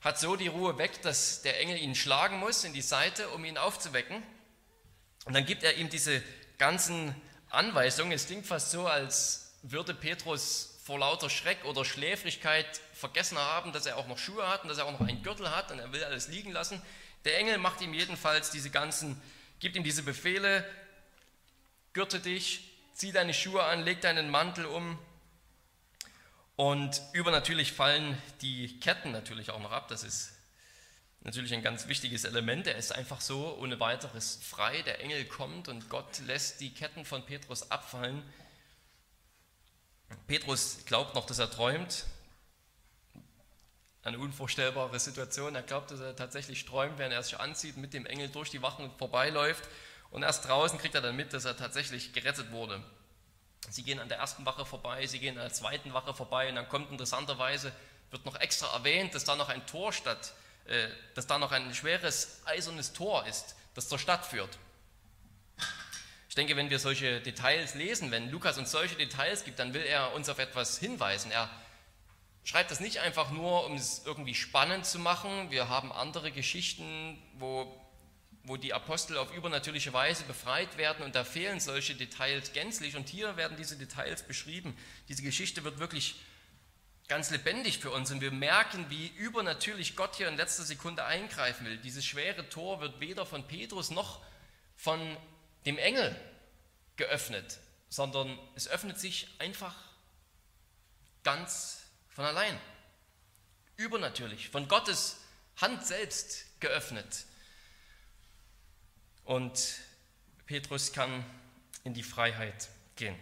hat 0.06 0.20
so 0.20 0.36
die 0.36 0.48
Ruhe 0.48 0.78
weg, 0.78 1.02
dass 1.02 1.42
der 1.42 1.60
Engel 1.60 1.80
ihn 1.80 1.96
schlagen 1.96 2.38
muss 2.38 2.64
in 2.64 2.74
die 2.74 2.84
Seite, 2.84 3.28
um 3.30 3.44
ihn 3.44 3.58
aufzuwecken. 3.58 4.22
Und 5.26 5.34
dann 5.34 5.48
gibt 5.48 5.64
er 5.64 5.78
ihm 5.78 5.90
diese 5.90 6.22
ganzen 6.60 7.16
Anweisungen. 7.50 8.12
Es 8.12 8.28
klingt 8.28 8.46
fast 8.46 8.70
so, 8.70 8.86
als 8.86 9.56
würde 9.64 9.96
Petrus 9.96 10.78
vor 10.84 11.00
lauter 11.00 11.32
Schreck 11.32 11.66
oder 11.66 11.84
Schläfrigkeit 11.84 12.68
vergessen 12.94 13.40
haben, 13.40 13.74
dass 13.74 13.88
er 13.88 13.98
auch 13.98 14.06
noch 14.06 14.20
Schuhe 14.20 14.48
hat 14.48 14.62
und 14.62 14.70
dass 14.70 14.78
er 14.78 14.86
auch 14.86 14.92
noch 14.92 15.02
einen 15.02 15.24
Gürtel 15.24 15.50
hat 15.50 15.72
und 15.72 15.80
er 15.80 15.92
will 15.92 16.04
alles 16.04 16.28
liegen 16.28 16.52
lassen. 16.52 16.80
Der 17.26 17.40
Engel 17.40 17.58
macht 17.58 17.82
ihm 17.82 17.96
jedenfalls 17.96 18.52
diese 18.52 18.70
ganzen, 18.70 19.20
gibt 19.60 19.76
ihm 19.76 19.84
diese 19.84 20.04
Befehle, 20.04 20.64
gürte 21.94 22.20
dich, 22.20 22.78
zieh 22.94 23.12
deine 23.12 23.34
Schuhe 23.34 23.64
an, 23.64 23.84
leg 23.84 24.02
deinen 24.02 24.30
Mantel 24.30 24.68
um, 24.68 25.00
und 26.56 27.02
übernatürlich 27.12 27.74
fallen 27.74 28.18
die 28.42 28.80
Ketten 28.80 29.12
natürlich 29.12 29.50
auch 29.50 29.60
noch 29.60 29.72
ab. 29.72 29.88
Das 29.90 30.04
ist 30.04 30.32
natürlich 31.22 31.54
ein 31.54 31.64
ganz 31.64 31.88
wichtiges 31.88 32.24
Element. 32.24 32.68
Er 32.68 32.76
ist 32.76 32.94
einfach 32.94 33.20
so 33.20 33.58
ohne 33.60 33.80
weiteres 33.80 34.40
frei. 34.42 34.82
Der 34.84 35.02
Engel 35.02 35.26
kommt 35.26 35.68
und 35.68 35.90
Gott 35.90 36.20
lässt 36.28 36.62
die 36.62 36.74
Ketten 36.74 37.04
von 37.04 37.26
Petrus 37.26 37.72
abfallen. 37.72 38.24
Petrus 40.28 40.86
glaubt 40.86 41.16
noch, 41.16 41.26
dass 41.26 41.40
er 41.40 41.52
träumt. 41.52 42.06
Eine 44.04 44.20
unvorstellbare 44.20 45.00
Situation. 45.00 45.56
Er 45.56 45.64
glaubt, 45.64 45.92
dass 45.92 46.00
er 46.00 46.16
tatsächlich 46.16 46.64
träumt, 46.66 47.00
während 47.00 47.14
er 47.14 47.24
sich 47.24 47.40
anzieht, 47.40 47.76
mit 47.76 47.94
dem 47.94 48.06
Engel 48.06 48.30
durch 48.30 48.52
die 48.52 48.62
Wachen 48.62 48.92
vorbeiläuft. 48.98 49.68
Und 50.12 50.24
erst 50.24 50.48
draußen 50.48 50.78
kriegt 50.78 50.96
er 50.96 51.02
dann 51.02 51.16
mit, 51.16 51.34
dass 51.34 51.44
er 51.46 51.58
tatsächlich 51.58 52.14
gerettet 52.14 52.52
wurde. 52.52 52.82
Sie 53.70 53.84
gehen 53.84 54.00
an 54.00 54.10
der 54.10 54.20
ersten 54.20 54.46
Wache 54.46 54.66
vorbei, 54.66 55.06
sie 55.08 55.20
gehen 55.20 55.38
an 55.38 55.44
der 55.44 55.54
zweiten 55.54 55.94
Wache 55.94 56.14
vorbei 56.14 56.50
und 56.50 56.56
dann 56.56 56.70
kommt 56.70 56.92
interessanterweise, 56.92 57.72
wird 58.12 58.26
noch 58.26 58.40
extra 58.40 58.74
erwähnt, 58.74 59.16
dass 59.16 59.26
da 59.26 59.36
noch 59.36 59.50
ein 59.50 59.66
Tor 59.66 59.92
statt, 59.92 60.34
äh, 60.66 60.88
dass 61.14 61.28
da 61.28 61.38
noch 61.38 61.52
ein 61.52 61.74
schweres 61.74 62.42
eisernes 62.46 62.94
Tor 62.94 63.26
ist, 63.26 63.56
das 63.74 63.90
zur 63.90 64.00
Stadt 64.00 64.26
führt. 64.26 64.58
Ich 66.30 66.36
denke, 66.36 66.58
wenn 66.58 66.70
wir 66.70 66.80
solche 66.80 67.22
Details 67.22 67.76
lesen, 67.76 68.12
wenn 68.12 68.30
Lukas 68.30 68.58
uns 68.58 68.70
solche 68.70 68.96
Details 68.96 69.46
gibt, 69.46 69.58
dann 69.60 69.74
will 69.74 69.84
er 69.84 70.14
uns 70.14 70.28
auf 70.28 70.38
etwas 70.38 70.78
hinweisen. 70.78 71.32
Er 71.32 71.50
schreibt 72.44 72.72
das 72.72 72.82
nicht 72.82 73.00
einfach 73.00 73.32
nur, 73.32 73.66
um 73.66 73.76
es 73.76 74.04
irgendwie 74.06 74.36
spannend 74.36 74.86
zu 74.86 75.00
machen. 75.00 75.50
Wir 75.50 75.70
haben 75.70 75.94
andere 75.94 76.32
Geschichten, 76.32 77.22
wo 77.40 77.74
wo 78.46 78.58
die 78.58 78.74
Apostel 78.74 79.18
auf 79.18 79.34
übernatürliche 79.34 79.92
Weise 79.94 80.24
befreit 80.24 80.78
werden 80.78 81.04
und 81.04 81.16
da 81.16 81.24
fehlen 81.24 81.60
solche 81.60 81.96
Details 81.96 82.54
gänzlich 82.54 82.96
und 82.96 83.10
hier 83.10 83.38
werden 83.38 83.58
diese 83.58 83.78
Details 83.78 84.24
beschrieben. 84.24 84.78
Diese 85.10 85.24
Geschichte 85.24 85.64
wird 85.64 85.80
wirklich 85.80 86.16
ganz 87.08 87.30
lebendig 87.32 87.80
für 87.80 87.92
uns 87.92 88.12
und 88.12 88.22
wir 88.22 88.32
merken, 88.32 88.86
wie 88.90 89.08
übernatürlich 89.08 89.96
Gott 89.96 90.16
hier 90.16 90.28
in 90.28 90.38
letzter 90.38 90.64
Sekunde 90.64 91.06
eingreifen 91.06 91.66
will. 91.66 91.78
Dieses 91.78 92.06
schwere 92.06 92.48
Tor 92.50 92.82
wird 92.82 93.00
weder 93.00 93.26
von 93.26 93.48
Petrus 93.48 93.90
noch 93.90 94.22
von 94.76 95.18
dem 95.66 95.78
Engel 95.78 96.16
geöffnet, 96.96 97.60
sondern 97.90 98.38
es 98.56 98.68
öffnet 98.68 99.00
sich 99.00 99.28
einfach 99.40 99.76
ganz 101.24 101.84
von 102.10 102.26
allein. 102.26 102.60
Übernatürlich, 103.78 104.50
von 104.50 104.68
Gottes 104.68 105.18
Hand 105.58 105.86
selbst 105.86 106.60
geöffnet. 106.60 107.26
Und 109.26 109.80
Petrus 110.46 110.94
kann 110.94 111.26
in 111.84 111.94
die 111.94 112.04
Freiheit 112.04 112.70
gehen. 112.96 113.16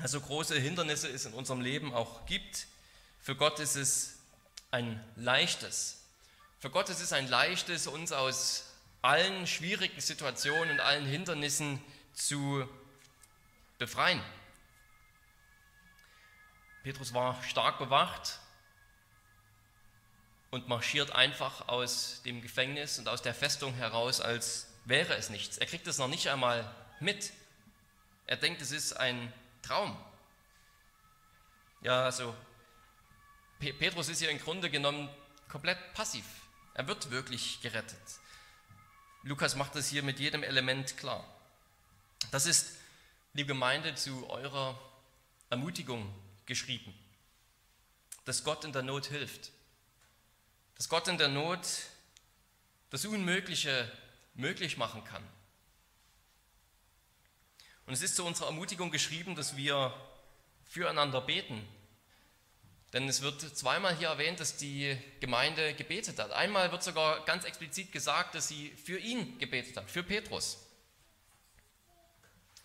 Also 0.00 0.20
große 0.20 0.58
Hindernisse 0.58 1.08
es 1.08 1.24
in 1.24 1.32
unserem 1.32 1.60
Leben 1.60 1.92
auch 1.92 2.24
gibt. 2.26 2.66
Für 3.20 3.34
Gott 3.34 3.58
ist 3.58 3.74
es 3.74 4.18
ein 4.70 5.02
leichtes. 5.16 6.02
Für 6.60 6.70
Gott 6.70 6.88
ist 6.88 7.00
es 7.00 7.12
ein 7.12 7.28
leichtes, 7.28 7.86
uns 7.86 8.12
aus 8.12 8.66
allen 9.02 9.46
schwierigen 9.46 10.00
Situationen 10.00 10.72
und 10.72 10.80
allen 10.80 11.06
Hindernissen 11.06 11.80
zu 12.12 12.68
befreien. 13.78 14.22
Petrus 16.82 17.14
war 17.14 17.42
stark 17.42 17.78
bewacht 17.78 18.38
und 20.50 20.68
marschiert 20.68 21.12
einfach 21.12 21.68
aus 21.68 22.22
dem 22.24 22.40
Gefängnis 22.40 22.98
und 22.98 23.08
aus 23.08 23.22
der 23.22 23.34
Festung 23.34 23.74
heraus 23.74 24.20
als 24.20 24.67
wäre 24.88 25.14
es 25.14 25.28
nichts. 25.28 25.58
Er 25.58 25.66
kriegt 25.66 25.86
es 25.86 25.98
noch 25.98 26.08
nicht 26.08 26.28
einmal 26.28 26.68
mit. 26.98 27.32
Er 28.26 28.36
denkt, 28.36 28.62
es 28.62 28.72
ist 28.72 28.94
ein 28.94 29.32
Traum. 29.62 29.96
Ja, 31.82 32.04
also 32.04 32.34
Petrus 33.60 34.08
ist 34.08 34.18
hier 34.18 34.30
im 34.30 34.38
Grunde 34.38 34.70
genommen 34.70 35.08
komplett 35.48 35.78
passiv. 35.94 36.24
Er 36.74 36.86
wird 36.86 37.10
wirklich 37.10 37.60
gerettet. 37.60 38.00
Lukas 39.22 39.56
macht 39.56 39.74
das 39.74 39.88
hier 39.88 40.02
mit 40.02 40.18
jedem 40.20 40.42
Element 40.42 40.96
klar. 40.96 41.24
Das 42.30 42.46
ist, 42.46 42.76
liebe 43.34 43.48
Gemeinde, 43.48 43.94
zu 43.94 44.28
eurer 44.30 44.80
Ermutigung 45.50 46.12
geschrieben, 46.46 46.94
dass 48.24 48.42
Gott 48.42 48.64
in 48.64 48.72
der 48.72 48.82
Not 48.82 49.06
hilft, 49.06 49.50
dass 50.76 50.88
Gott 50.88 51.08
in 51.08 51.18
der 51.18 51.28
Not 51.28 51.66
das 52.90 53.04
Unmögliche 53.04 53.90
möglich 54.38 54.78
machen 54.78 55.04
kann. 55.04 55.22
Und 57.86 57.92
es 57.92 58.02
ist 58.02 58.16
zu 58.16 58.24
unserer 58.24 58.46
Ermutigung 58.48 58.90
geschrieben, 58.90 59.34
dass 59.34 59.56
wir 59.56 59.92
füreinander 60.64 61.20
beten. 61.20 61.66
Denn 62.92 63.08
es 63.08 63.20
wird 63.20 63.40
zweimal 63.40 63.96
hier 63.96 64.08
erwähnt, 64.08 64.40
dass 64.40 64.56
die 64.56 64.96
Gemeinde 65.20 65.74
gebetet 65.74 66.18
hat. 66.18 66.30
Einmal 66.32 66.72
wird 66.72 66.82
sogar 66.82 67.24
ganz 67.24 67.44
explizit 67.44 67.92
gesagt, 67.92 68.34
dass 68.34 68.48
sie 68.48 68.70
für 68.70 68.98
ihn 68.98 69.38
gebetet 69.38 69.76
hat, 69.76 69.90
für 69.90 70.02
Petrus. 70.02 70.58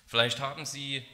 Vielleicht 0.05 0.39
haben 0.39 0.65
sie 0.65 1.05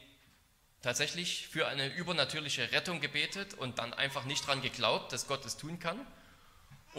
tatsächlich 0.82 1.48
für 1.48 1.68
eine 1.68 1.94
übernatürliche 1.96 2.72
Rettung 2.72 3.00
gebetet 3.00 3.54
und 3.54 3.80
dann 3.80 3.94
einfach 3.94 4.25
nicht 4.25 4.44
daran 4.44 4.62
geglaubt, 4.62 5.13
dass 5.13 5.28
Gott 5.28 5.46
es 5.46 5.58
tun 5.58 5.80
kann. 5.80 6.06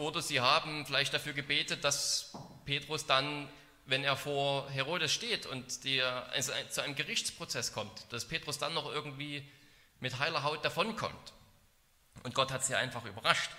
Oder 0.01 0.23
sie 0.23 0.41
haben 0.41 0.83
vielleicht 0.87 1.13
dafür 1.13 1.33
gebetet, 1.33 1.83
dass 1.83 2.33
Petrus 2.65 3.05
dann, 3.05 3.47
wenn 3.85 4.03
er 4.03 4.17
vor 4.17 4.67
Herodes 4.71 5.13
steht 5.13 5.45
und 5.45 5.83
der, 5.83 6.27
zu 6.69 6.81
einem 6.81 6.95
Gerichtsprozess 6.95 7.71
kommt, 7.71 8.11
dass 8.11 8.27
Petrus 8.27 8.57
dann 8.57 8.73
noch 8.73 8.91
irgendwie 8.91 9.47
mit 9.99 10.17
heiler 10.17 10.41
Haut 10.41 10.65
davonkommt. 10.65 11.33
Und 12.23 12.33
Gott 12.33 12.51
hat 12.51 12.65
sie 12.65 12.73
einfach 12.73 13.05
überrascht. 13.05 13.51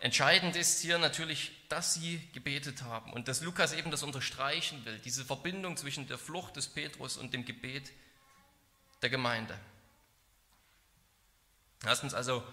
Entscheidend 0.00 0.54
ist 0.54 0.82
hier 0.82 0.98
natürlich, 0.98 1.52
dass 1.70 1.94
sie 1.94 2.20
gebetet 2.34 2.82
haben 2.82 3.14
und 3.14 3.28
dass 3.28 3.40
Lukas 3.40 3.72
eben 3.72 3.90
das 3.90 4.02
unterstreichen 4.02 4.84
will, 4.84 4.98
diese 4.98 5.24
Verbindung 5.24 5.78
zwischen 5.78 6.06
der 6.08 6.18
Flucht 6.18 6.56
des 6.56 6.68
Petrus 6.68 7.16
und 7.16 7.32
dem 7.32 7.46
Gebet 7.46 7.90
der 9.00 9.08
Gemeinde. 9.08 9.58
Lasst 11.84 12.02
uns 12.02 12.12
also 12.12 12.44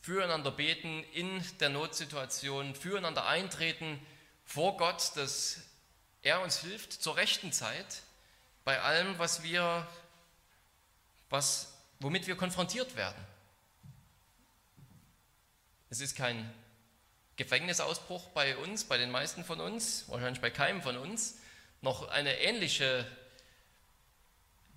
füreinander 0.00 0.50
beten 0.50 1.04
in 1.12 1.44
der 1.58 1.68
Notsituation, 1.68 2.74
füreinander 2.74 3.26
eintreten 3.26 4.00
vor 4.44 4.76
Gott, 4.76 5.12
dass 5.16 5.58
er 6.22 6.40
uns 6.42 6.58
hilft 6.58 6.92
zur 6.92 7.16
rechten 7.16 7.52
Zeit 7.52 8.02
bei 8.64 8.80
allem, 8.80 9.18
was 9.18 9.42
wir, 9.42 9.86
was, 11.28 11.74
womit 11.98 12.26
wir 12.26 12.36
konfrontiert 12.36 12.96
werden. 12.96 13.24
Es 15.90 16.00
ist 16.00 16.16
kein 16.16 16.52
Gefängnisausbruch 17.36 18.28
bei 18.28 18.56
uns, 18.56 18.84
bei 18.84 18.98
den 18.98 19.10
meisten 19.10 19.44
von 19.44 19.60
uns, 19.60 20.08
wahrscheinlich 20.08 20.40
bei 20.40 20.50
keinem 20.50 20.82
von 20.82 20.96
uns, 20.96 21.38
noch 21.80 22.08
eine 22.08 22.38
ähnliche 22.38 23.06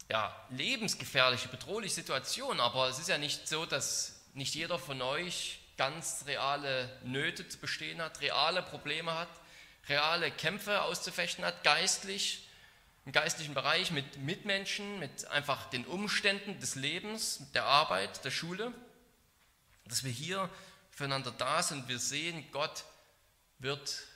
ja, 0.10 0.36
lebensgefährliche, 0.50 1.50
bedrohliche 1.50 1.96
Situation, 1.96 2.60
aber 2.60 2.90
es 2.90 3.00
ist 3.00 3.10
ja 3.10 3.18
nicht 3.18 3.48
so, 3.48 3.66
dass 3.66 4.23
nicht 4.34 4.56
jeder 4.56 4.80
von 4.80 5.02
euch 5.02 5.60
ganz 5.78 6.26
reale 6.28 6.90
Nöte 7.04 7.48
zu 7.48 7.58
bestehen 7.58 8.02
hat, 8.02 8.22
reale 8.22 8.62
Probleme 8.62 9.14
hat, 9.14 9.30
reale 9.90 10.32
Kämpfe 10.32 10.82
auszufechten 10.82 11.44
hat, 11.44 11.64
geistlich, 11.64 12.48
im 13.06 13.12
geistlichen 13.12 13.54
Bereich 13.54 13.92
mit 13.92 14.18
Mitmenschen, 14.18 15.00
mit 15.00 15.26
einfach 15.28 15.70
den 15.70 15.86
Umständen 15.86 16.60
des 16.60 16.76
Lebens, 16.76 17.52
der 17.54 17.66
Arbeit, 17.66 18.24
der 18.24 18.32
Schule, 18.32 18.74
dass 19.86 20.04
wir 20.04 20.12
hier 20.12 20.50
füreinander 20.92 21.32
da 21.32 21.62
sind, 21.62 21.88
wir 21.88 22.00
sehen, 22.00 22.46
Gott 22.52 22.86
wird 23.60 24.08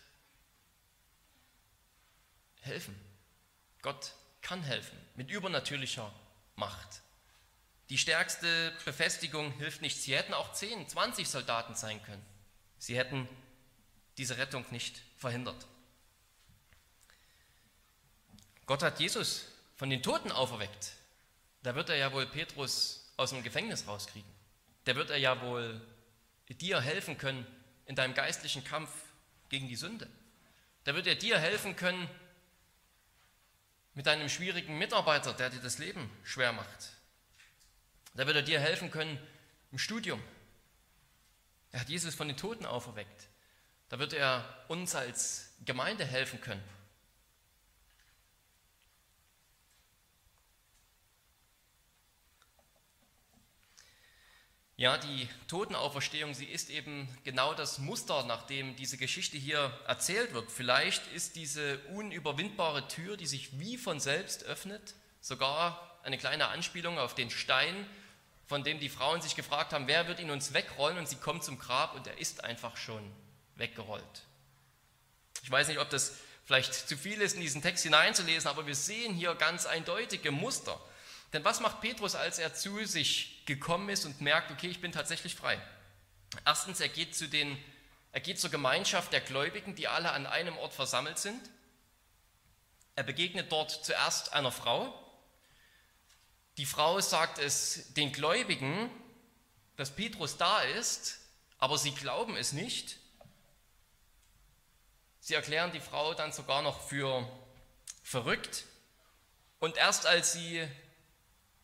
helfen. 2.62 2.96
Gott 3.82 4.14
kann 4.42 4.64
helfen 4.64 4.98
mit 5.16 5.30
übernatürlicher 5.30 6.14
Macht. 6.56 7.02
Die 7.90 7.98
stärkste 7.98 8.74
Befestigung 8.84 9.52
hilft 9.54 9.82
nicht. 9.82 10.02
Sie 10.02 10.16
hätten 10.16 10.34
auch 10.34 10.52
10, 10.52 10.90
20 10.90 11.28
Soldaten 11.28 11.76
sein 11.76 12.04
können. 12.04 12.26
Sie 12.80 12.98
hätten 12.98 13.28
diese 14.18 14.38
Rettung 14.38 14.66
nicht 14.72 15.02
verhindert. 15.18 15.66
Gott 18.66 18.84
hat 18.84 19.00
Jesus 19.00 19.46
von 19.76 19.90
den 19.90 20.04
Toten 20.04 20.32
auferweckt. 20.32 20.94
Da 21.64 21.76
wird 21.76 21.90
er 21.90 21.96
ja 21.96 22.12
wohl 22.12 22.26
Petrus 22.26 23.10
aus 23.16 23.30
dem 23.30 23.44
Gefängnis 23.44 23.88
rauskriegen. 23.88 24.30
Da 24.84 24.96
wird 24.96 25.10
er 25.10 25.18
ja 25.18 25.42
wohl 25.42 25.82
dir 26.50 26.82
helfen 26.82 27.18
können 27.18 27.46
in 27.86 27.96
deinem 27.96 28.14
geistlichen 28.14 28.64
Kampf 28.64 28.92
gegen 29.50 29.68
die 29.68 29.76
Sünde. 29.76 30.10
Da 30.84 30.96
wird 30.96 31.08
er 31.08 31.16
dir 31.16 31.40
helfen 31.40 31.76
können 31.76 32.10
mit 33.94 34.06
deinem 34.06 34.30
schwierigen 34.30 34.78
Mitarbeiter, 34.78 35.34
der 35.34 35.50
dir 35.50 35.60
das 35.62 35.78
Leben 35.78 36.10
schwer 36.24 36.54
macht. 36.54 36.97
Da 38.18 38.26
wird 38.26 38.36
er 38.36 38.42
dir 38.42 38.60
helfen 38.60 38.90
können 38.90 39.20
im 39.72 39.78
Studium. 39.78 40.22
Er 41.72 41.82
hat 41.82 41.90
Jesus 41.90 42.16
von 42.16 42.28
den 42.28 42.36
Toten 42.36 42.66
auferweckt. 42.66 43.28
Da 43.90 44.00
wird 44.00 44.14
er 44.14 44.44
uns 44.68 44.96
als 44.96 45.54
Gemeinde 45.66 46.04
helfen 46.04 46.42
können. 46.42 46.64
Ja, 54.78 54.98
die 54.98 55.28
Totenauferstehung, 55.48 56.34
sie 56.34 56.46
ist 56.46 56.70
eben 56.70 57.08
genau 57.24 57.54
das 57.54 57.78
Muster, 57.78 58.24
nach 58.26 58.48
dem 58.48 58.76
diese 58.76 58.98
Geschichte 58.98 59.38
hier 59.38 59.80
erzählt 59.88 60.34
wird. 60.34 60.52
Vielleicht 60.52 61.06
ist 61.14 61.36
diese 61.36 61.80
unüberwindbare 61.90 62.88
Tür, 62.88 63.16
die 63.16 63.26
sich 63.28 63.60
wie 63.60 63.78
von 63.78 64.00
selbst 64.00 64.44
öffnet, 64.44 64.96
sogar 65.22 66.00
eine 66.04 66.18
kleine 66.18 66.48
Anspielung 66.48 67.00
auf 67.00 67.16
den 67.16 67.30
Stein, 67.30 67.88
von 68.48 68.64
dem 68.64 68.80
die 68.80 68.90
Frauen 68.90 69.22
sich 69.22 69.36
gefragt 69.36 69.74
haben, 69.74 69.88
wer 69.88 70.08
wird 70.08 70.20
ihn 70.20 70.32
uns 70.32 70.54
wegrollen? 70.54 70.98
Und 70.98 71.08
sie 71.08 71.18
kommen 71.18 71.42
zum 71.42 71.60
Grab 71.60 71.96
und 71.96 72.08
er 72.08 72.18
ist 72.18 72.44
einfach 72.44 72.78
schon 72.78 73.04
weggerollt. 73.56 74.24
Ich 75.44 75.52
weiß 75.52 75.68
nicht, 75.68 75.80
ob 75.80 75.90
das 75.90 76.14
vielleicht 76.46 76.74
zu 76.74 76.98
viel 76.98 77.22
ist, 77.22 77.36
in 77.36 77.42
diesen 77.42 77.62
Text 77.62 77.84
hineinzulesen, 77.84 78.50
aber 78.50 78.66
wir 78.66 78.76
sehen 78.76 79.14
hier 79.14 79.36
ganz 79.36 79.66
eindeutige 79.66 80.32
Muster. 80.32 80.80
Denn 81.34 81.44
was 81.44 81.60
macht 81.60 81.82
Petrus, 81.82 82.16
als 82.16 82.40
er 82.40 82.54
zu 82.54 82.86
sich 82.86 83.44
gekommen 83.46 83.90
ist 83.90 84.06
und 84.06 84.22
merkt, 84.22 84.50
okay, 84.50 84.68
ich 84.68 84.80
bin 84.80 84.94
tatsächlich 84.94 85.36
frei? 85.36 85.62
Erstens, 86.46 86.80
er 86.80 86.88
geht, 86.88 87.16
zu 87.16 87.28
den, 87.28 87.58
er 88.14 88.22
geht 88.22 88.40
zur 88.40 88.50
Gemeinschaft 88.50 89.12
der 89.12 89.20
Gläubigen, 89.20 89.76
die 89.76 89.90
alle 89.90 90.12
an 90.12 90.26
einem 90.26 90.58
Ort 90.58 90.74
versammelt 90.74 91.20
sind. 91.20 91.42
Er 92.96 93.04
begegnet 93.04 93.52
dort 93.52 93.72
zuerst 93.86 94.34
einer 94.34 94.52
Frau. 94.52 95.07
Die 96.58 96.66
Frau 96.66 97.00
sagt 97.00 97.38
es 97.38 97.94
den 97.94 98.12
Gläubigen, 98.12 98.90
dass 99.76 99.96
Petrus 99.96 100.38
da 100.38 100.62
ist, 100.62 101.20
aber 101.60 101.78
sie 101.78 101.92
glauben 101.92 102.36
es 102.36 102.52
nicht. 102.52 102.98
Sie 105.20 105.36
erklären 105.36 105.72
die 105.72 105.80
Frau 105.80 106.16
dann 106.16 106.32
sogar 106.32 106.64
noch 106.64 106.82
für 106.82 107.30
verrückt. 108.02 108.66
Und 109.60 109.78
erst 109.78 110.06
als 110.06 110.34
sie 110.34 110.68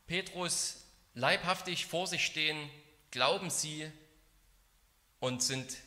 Petrus 0.06 0.86
leibhaftig 1.16 1.88
vor 1.88 2.06
sich 2.06 2.26
stehen, 2.26 2.70
glauben 3.10 3.50
sie 3.50 3.92
und 5.20 5.42
sind 5.42 5.78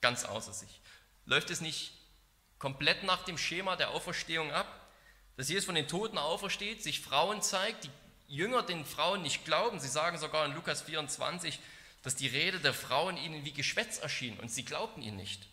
ganz 0.00 0.24
außer 0.24 0.52
sich. 0.52 0.80
Läuft 1.24 1.50
es 1.50 1.60
nicht 1.60 1.92
komplett 2.58 3.04
nach 3.04 3.24
dem 3.24 3.38
Schema 3.38 3.76
der 3.76 3.90
Auferstehung 3.90 4.50
ab, 4.50 4.66
dass 5.36 5.48
Jesus 5.48 5.64
von 5.64 5.74
den 5.74 5.88
Toten 5.88 6.18
aufersteht, 6.18 6.82
sich 6.82 7.00
Frauen 7.00 7.40
zeigt, 7.40 7.84
die 7.84 7.90
Jünger 8.30 8.62
den 8.62 8.84
Frauen 8.84 9.22
nicht 9.22 9.44
glauben. 9.44 9.80
Sie 9.80 9.88
sagen 9.88 10.16
sogar 10.16 10.46
in 10.46 10.54
Lukas 10.54 10.82
24, 10.82 11.58
dass 12.02 12.14
die 12.14 12.28
Rede 12.28 12.60
der 12.60 12.72
Frauen 12.72 13.16
ihnen 13.16 13.44
wie 13.44 13.52
Geschwätz 13.52 13.98
erschien 13.98 14.38
und 14.38 14.50
sie 14.50 14.64
glaubten 14.64 15.02
ihn 15.02 15.16
nicht. 15.16 15.46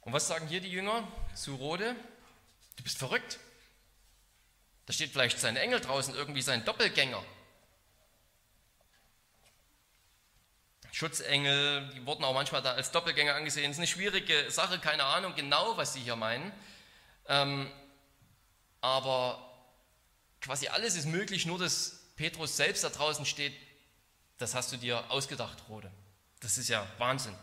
Und 0.00 0.12
was 0.12 0.26
sagen 0.26 0.48
hier 0.48 0.60
die 0.60 0.70
Jünger 0.70 1.06
zu 1.34 1.54
Rode? 1.54 1.94
Du 2.76 2.82
bist 2.82 2.98
verrückt. 2.98 3.38
Da 4.86 4.92
steht 4.92 5.12
vielleicht 5.12 5.38
sein 5.38 5.56
Engel 5.56 5.80
draußen, 5.80 6.14
irgendwie 6.14 6.42
sein 6.42 6.64
Doppelgänger. 6.64 7.22
Schutzengel, 10.90 11.88
die 11.94 12.04
wurden 12.04 12.24
auch 12.24 12.34
manchmal 12.34 12.62
da 12.62 12.72
als 12.72 12.90
Doppelgänger 12.90 13.34
angesehen. 13.34 13.66
Das 13.66 13.76
ist 13.76 13.78
eine 13.78 13.86
schwierige 13.86 14.50
Sache, 14.50 14.80
keine 14.80 15.04
Ahnung 15.04 15.34
genau, 15.36 15.76
was 15.76 15.92
sie 15.92 16.00
hier 16.00 16.16
meinen. 16.16 16.50
Ähm, 17.28 17.70
aber 18.80 19.47
quasi 20.40 20.68
alles 20.68 20.94
ist 20.94 21.06
möglich, 21.06 21.46
nur 21.46 21.58
dass 21.58 22.00
Petrus 22.16 22.56
selbst 22.56 22.84
da 22.84 22.88
draußen 22.88 23.26
steht, 23.26 23.54
das 24.38 24.54
hast 24.54 24.72
du 24.72 24.76
dir 24.76 25.10
ausgedacht, 25.10 25.64
Rode. 25.68 25.90
Das 26.40 26.58
ist 26.58 26.68
ja 26.68 26.86
Wahnsinn. 26.98 27.34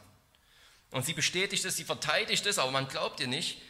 Und 0.91 1.05
sie 1.05 1.13
bestätigt 1.13 1.65
es, 1.65 1.75
sie 1.75 1.84
verteidigt 1.84 2.45
es, 2.45 2.58
aber 2.58 2.71
man 2.71 2.88
glaubt 2.88 3.19
ihr 3.19 3.27
nicht. 3.27 3.62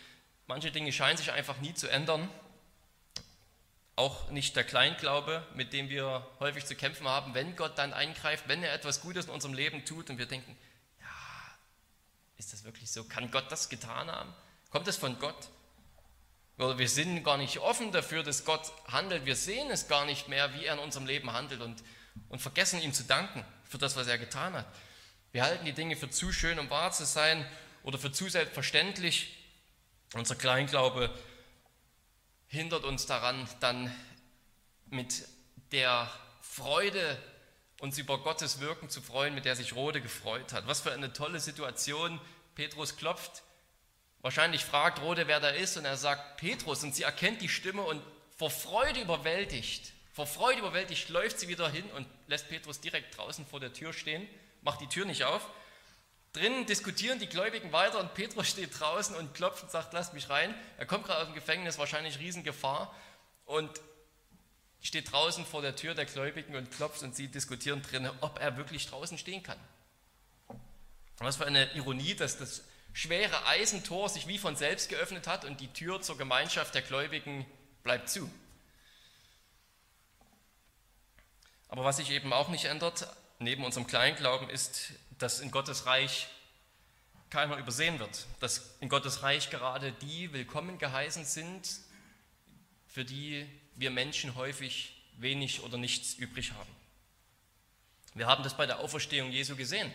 Manche 0.48 0.72
Dinge 0.72 0.92
scheinen 0.94 1.18
sich 1.18 1.32
einfach 1.32 1.58
nie 1.58 1.74
zu 1.74 1.88
ändern. 1.88 2.30
Auch 3.96 4.30
nicht 4.30 4.56
der 4.56 4.64
Kleinglaube, 4.64 5.46
mit 5.56 5.74
dem 5.74 5.90
wir 5.90 6.28
häufig 6.40 6.66
zu 6.66 6.76
kämpfen 6.76 7.08
haben, 7.08 7.34
wenn 7.34 7.56
Gott 7.56 7.78
dann 7.78 7.94
eingreift, 7.94 8.48
wenn 8.48 8.62
er 8.62 8.74
etwas 8.74 9.02
Gutes 9.02 9.26
in 9.26 9.32
unserem 9.32 9.54
Leben 9.54 9.86
tut 9.86 10.10
und 10.10 10.18
wir 10.18 10.26
denken, 10.26 10.56
ja, 11.00 11.08
ist 12.38 12.54
das 12.54 12.64
wirklich 12.64 12.92
so? 12.92 13.06
Kann 13.06 13.32
Gott 13.32 13.52
das 13.52 13.70
getan 13.70 14.12
haben? 14.12 14.34
Kommt 14.70 14.88
es 14.88 14.98
von 14.98 15.18
Gott? 15.18 15.50
Oder 16.58 16.78
wir 16.78 16.88
sind 16.88 17.24
gar 17.24 17.38
nicht 17.38 17.60
offen 17.60 17.92
dafür, 17.92 18.24
dass 18.24 18.46
Gott 18.46 18.72
handelt. 18.88 19.26
Wir 19.26 19.36
sehen 19.36 19.70
es 19.72 19.88
gar 19.88 20.06
nicht 20.06 20.30
mehr, 20.30 20.54
wie 20.54 20.66
er 20.66 20.76
in 20.76 20.80
unserem 20.80 21.06
Leben 21.06 21.34
handelt 21.34 21.62
und, 21.62 21.84
und 22.30 22.40
vergessen 22.40 22.82
ihm 22.82 22.94
zu 22.94 23.04
danken 23.04 23.44
für 23.64 23.78
das, 23.78 23.96
was 23.96 24.08
er 24.08 24.18
getan 24.18 24.54
hat. 24.54 24.66
Wir 25.34 25.44
halten 25.44 25.66
die 25.66 25.74
Dinge 25.74 25.98
für 25.98 26.10
zu 26.10 26.32
schön, 26.32 26.60
um 26.60 26.70
wahr 26.70 26.92
zu 26.92 27.06
sein 27.06 27.46
oder 27.84 27.98
für 27.98 28.12
zu 28.12 28.30
selbstverständlich. 28.30 29.36
Unser 30.14 30.36
Kleinglaube 30.36 31.10
hindert 32.48 32.86
uns 32.86 33.06
daran, 33.06 33.48
dann 33.60 33.94
mit 34.90 35.28
der 35.74 36.10
Freude 36.42 37.22
uns 37.82 37.98
über 37.98 38.20
Gottes 38.20 38.62
Wirken 38.62 38.90
zu 38.90 39.02
freuen, 39.02 39.36
mit 39.36 39.44
der 39.44 39.58
sich 39.58 39.76
Rode 39.76 40.02
gefreut 40.02 40.54
hat. 40.54 40.68
Was 40.68 40.80
für 40.80 40.94
eine 40.94 41.12
tolle 41.12 41.42
Situation. 41.42 42.22
Petrus 42.56 42.96
klopft, 42.96 43.44
wahrscheinlich 44.26 44.66
fragt 44.66 45.02
Rode, 45.02 45.28
wer 45.28 45.40
da 45.40 45.50
ist, 45.50 45.78
und 45.78 45.86
er 45.86 45.98
sagt 45.98 46.38
Petrus, 46.38 46.84
und 46.84 46.96
sie 46.96 47.04
erkennt 47.04 47.42
die 47.42 47.50
Stimme 47.50 47.84
und 47.84 48.02
vor 48.38 48.50
Freude 48.50 49.02
überwältigt, 49.02 49.94
vor 50.14 50.26
Freude 50.26 50.60
überwältigt 50.60 51.10
läuft 51.10 51.40
sie 51.40 51.48
wieder 51.48 51.70
hin 51.70 51.86
und 51.92 52.08
lässt 52.28 52.50
Petrus 52.50 52.82
direkt 52.82 53.16
draußen 53.18 53.46
vor 53.46 53.60
der 53.60 53.72
Tür 53.72 53.94
stehen, 53.94 54.28
macht 54.62 54.82
die 54.82 54.88
Tür 54.88 55.06
nicht 55.06 55.24
auf 55.24 55.48
Drinnen 56.36 56.66
diskutieren 56.66 57.18
die 57.18 57.28
Gläubigen 57.28 57.72
weiter 57.72 57.98
und 57.98 58.14
Petrus 58.14 58.50
steht 58.50 58.78
draußen 58.78 59.16
und 59.16 59.34
klopft 59.34 59.64
und 59.64 59.72
sagt, 59.72 59.94
lasst 59.94 60.14
mich 60.14 60.30
rein. 60.30 60.54
Er 60.78 60.86
kommt 60.86 61.06
gerade 61.06 61.22
aus 61.22 61.28
dem 61.28 61.34
Gefängnis, 61.34 61.78
wahrscheinlich 61.78 62.20
Riesengefahr 62.20 62.94
und 63.46 63.70
steht 64.82 65.14
draußen 65.14 65.46
vor 65.46 65.62
der 65.62 65.78
Tür 65.78 65.94
der 65.94 66.04
Gläubigen 66.04 66.58
und 66.58 66.70
klopft 66.72 67.04
und 67.04 67.16
sie 67.16 67.30
diskutieren 67.30 67.82
drinnen, 67.82 68.12
ob 68.20 68.42
er 68.42 68.58
wirklich 68.58 68.86
draußen 68.86 69.18
stehen 69.18 69.44
kann. 69.44 69.58
Was 71.20 71.38
für 71.38 71.46
eine 71.46 71.72
Ironie, 71.74 72.16
dass 72.16 72.38
das 72.38 72.66
schwere 72.96 73.46
Eisentor 73.46 74.08
sich 74.08 74.26
wie 74.26 74.38
von 74.38 74.56
selbst 74.56 74.88
geöffnet 74.90 75.28
hat 75.28 75.44
und 75.44 75.60
die 75.60 75.68
Tür 75.68 76.02
zur 76.02 76.18
Gemeinschaft 76.18 76.74
der 76.74 76.82
Gläubigen 76.82 77.46
bleibt 77.84 78.10
zu. 78.10 78.32
Aber 81.68 81.84
was 81.84 81.98
sich 81.98 82.10
eben 82.10 82.32
auch 82.32 82.48
nicht 82.48 82.66
ändert, 82.66 83.08
neben 83.40 83.66
unserem 83.66 83.86
Kleinglauben, 83.86 84.50
ist 84.50 84.94
dass 85.18 85.40
in 85.40 85.52
Gottes 85.52 85.86
Reich 85.86 86.28
keiner 87.30 87.58
übersehen 87.58 88.00
wird, 88.00 88.28
dass 88.40 88.76
in 88.80 88.90
Gottes 88.90 89.24
Reich 89.24 89.50
gerade 89.50 89.92
die 89.92 90.32
willkommen 90.32 90.78
geheißen 90.78 91.26
sind, 91.26 91.70
für 92.88 93.04
die 93.04 93.46
wir 93.76 93.92
Menschen 93.92 94.36
häufig 94.36 94.94
wenig 95.18 95.64
oder 95.64 95.78
nichts 95.78 96.14
übrig 96.14 96.54
haben. 96.54 96.70
Wir 98.14 98.28
haben 98.28 98.44
das 98.44 98.56
bei 98.56 98.66
der 98.66 98.80
Auferstehung 98.80 99.32
Jesu 99.32 99.58
gesehen. 99.58 99.92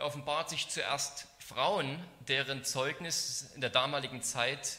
Er 0.00 0.06
offenbart 0.06 0.48
sich 0.48 0.66
zuerst 0.66 1.26
Frauen, 1.40 2.02
deren 2.26 2.64
Zeugnis 2.64 3.50
in 3.54 3.60
der 3.60 3.68
damaligen 3.68 4.22
Zeit 4.22 4.78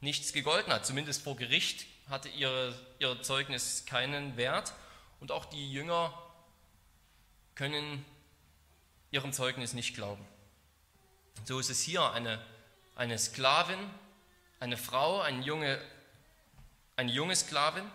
nichts 0.00 0.32
gegolten 0.32 0.72
hat. 0.72 0.84
Zumindest 0.84 1.22
vor 1.22 1.36
Gericht 1.36 1.86
hatte 2.08 2.28
ihre, 2.28 2.76
ihr 2.98 3.22
Zeugnis 3.22 3.86
keinen 3.86 4.36
Wert. 4.36 4.72
Und 5.20 5.30
auch 5.30 5.44
die 5.44 5.70
Jünger 5.70 6.20
können 7.54 8.04
ihrem 9.12 9.32
Zeugnis 9.32 9.72
nicht 9.72 9.94
glauben. 9.94 10.26
So 11.44 11.60
ist 11.60 11.70
es 11.70 11.80
hier 11.80 12.10
eine, 12.10 12.44
eine 12.96 13.20
Sklavin, 13.20 13.78
eine 14.58 14.76
Frau, 14.76 15.20
eine 15.20 15.44
junge, 15.44 15.80
eine 16.96 17.12
junge 17.12 17.36
Sklavin. 17.36 17.88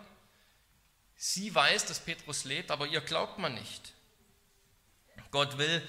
Sie 1.18 1.54
weiß, 1.54 1.86
dass 1.88 2.00
Petrus 2.00 2.46
lebt, 2.46 2.72
aber 2.72 2.88
ihr 2.88 3.02
glaubt 3.02 3.40
man 3.40 3.56
nicht. 3.56 3.92
Gott 5.32 5.58
will, 5.58 5.86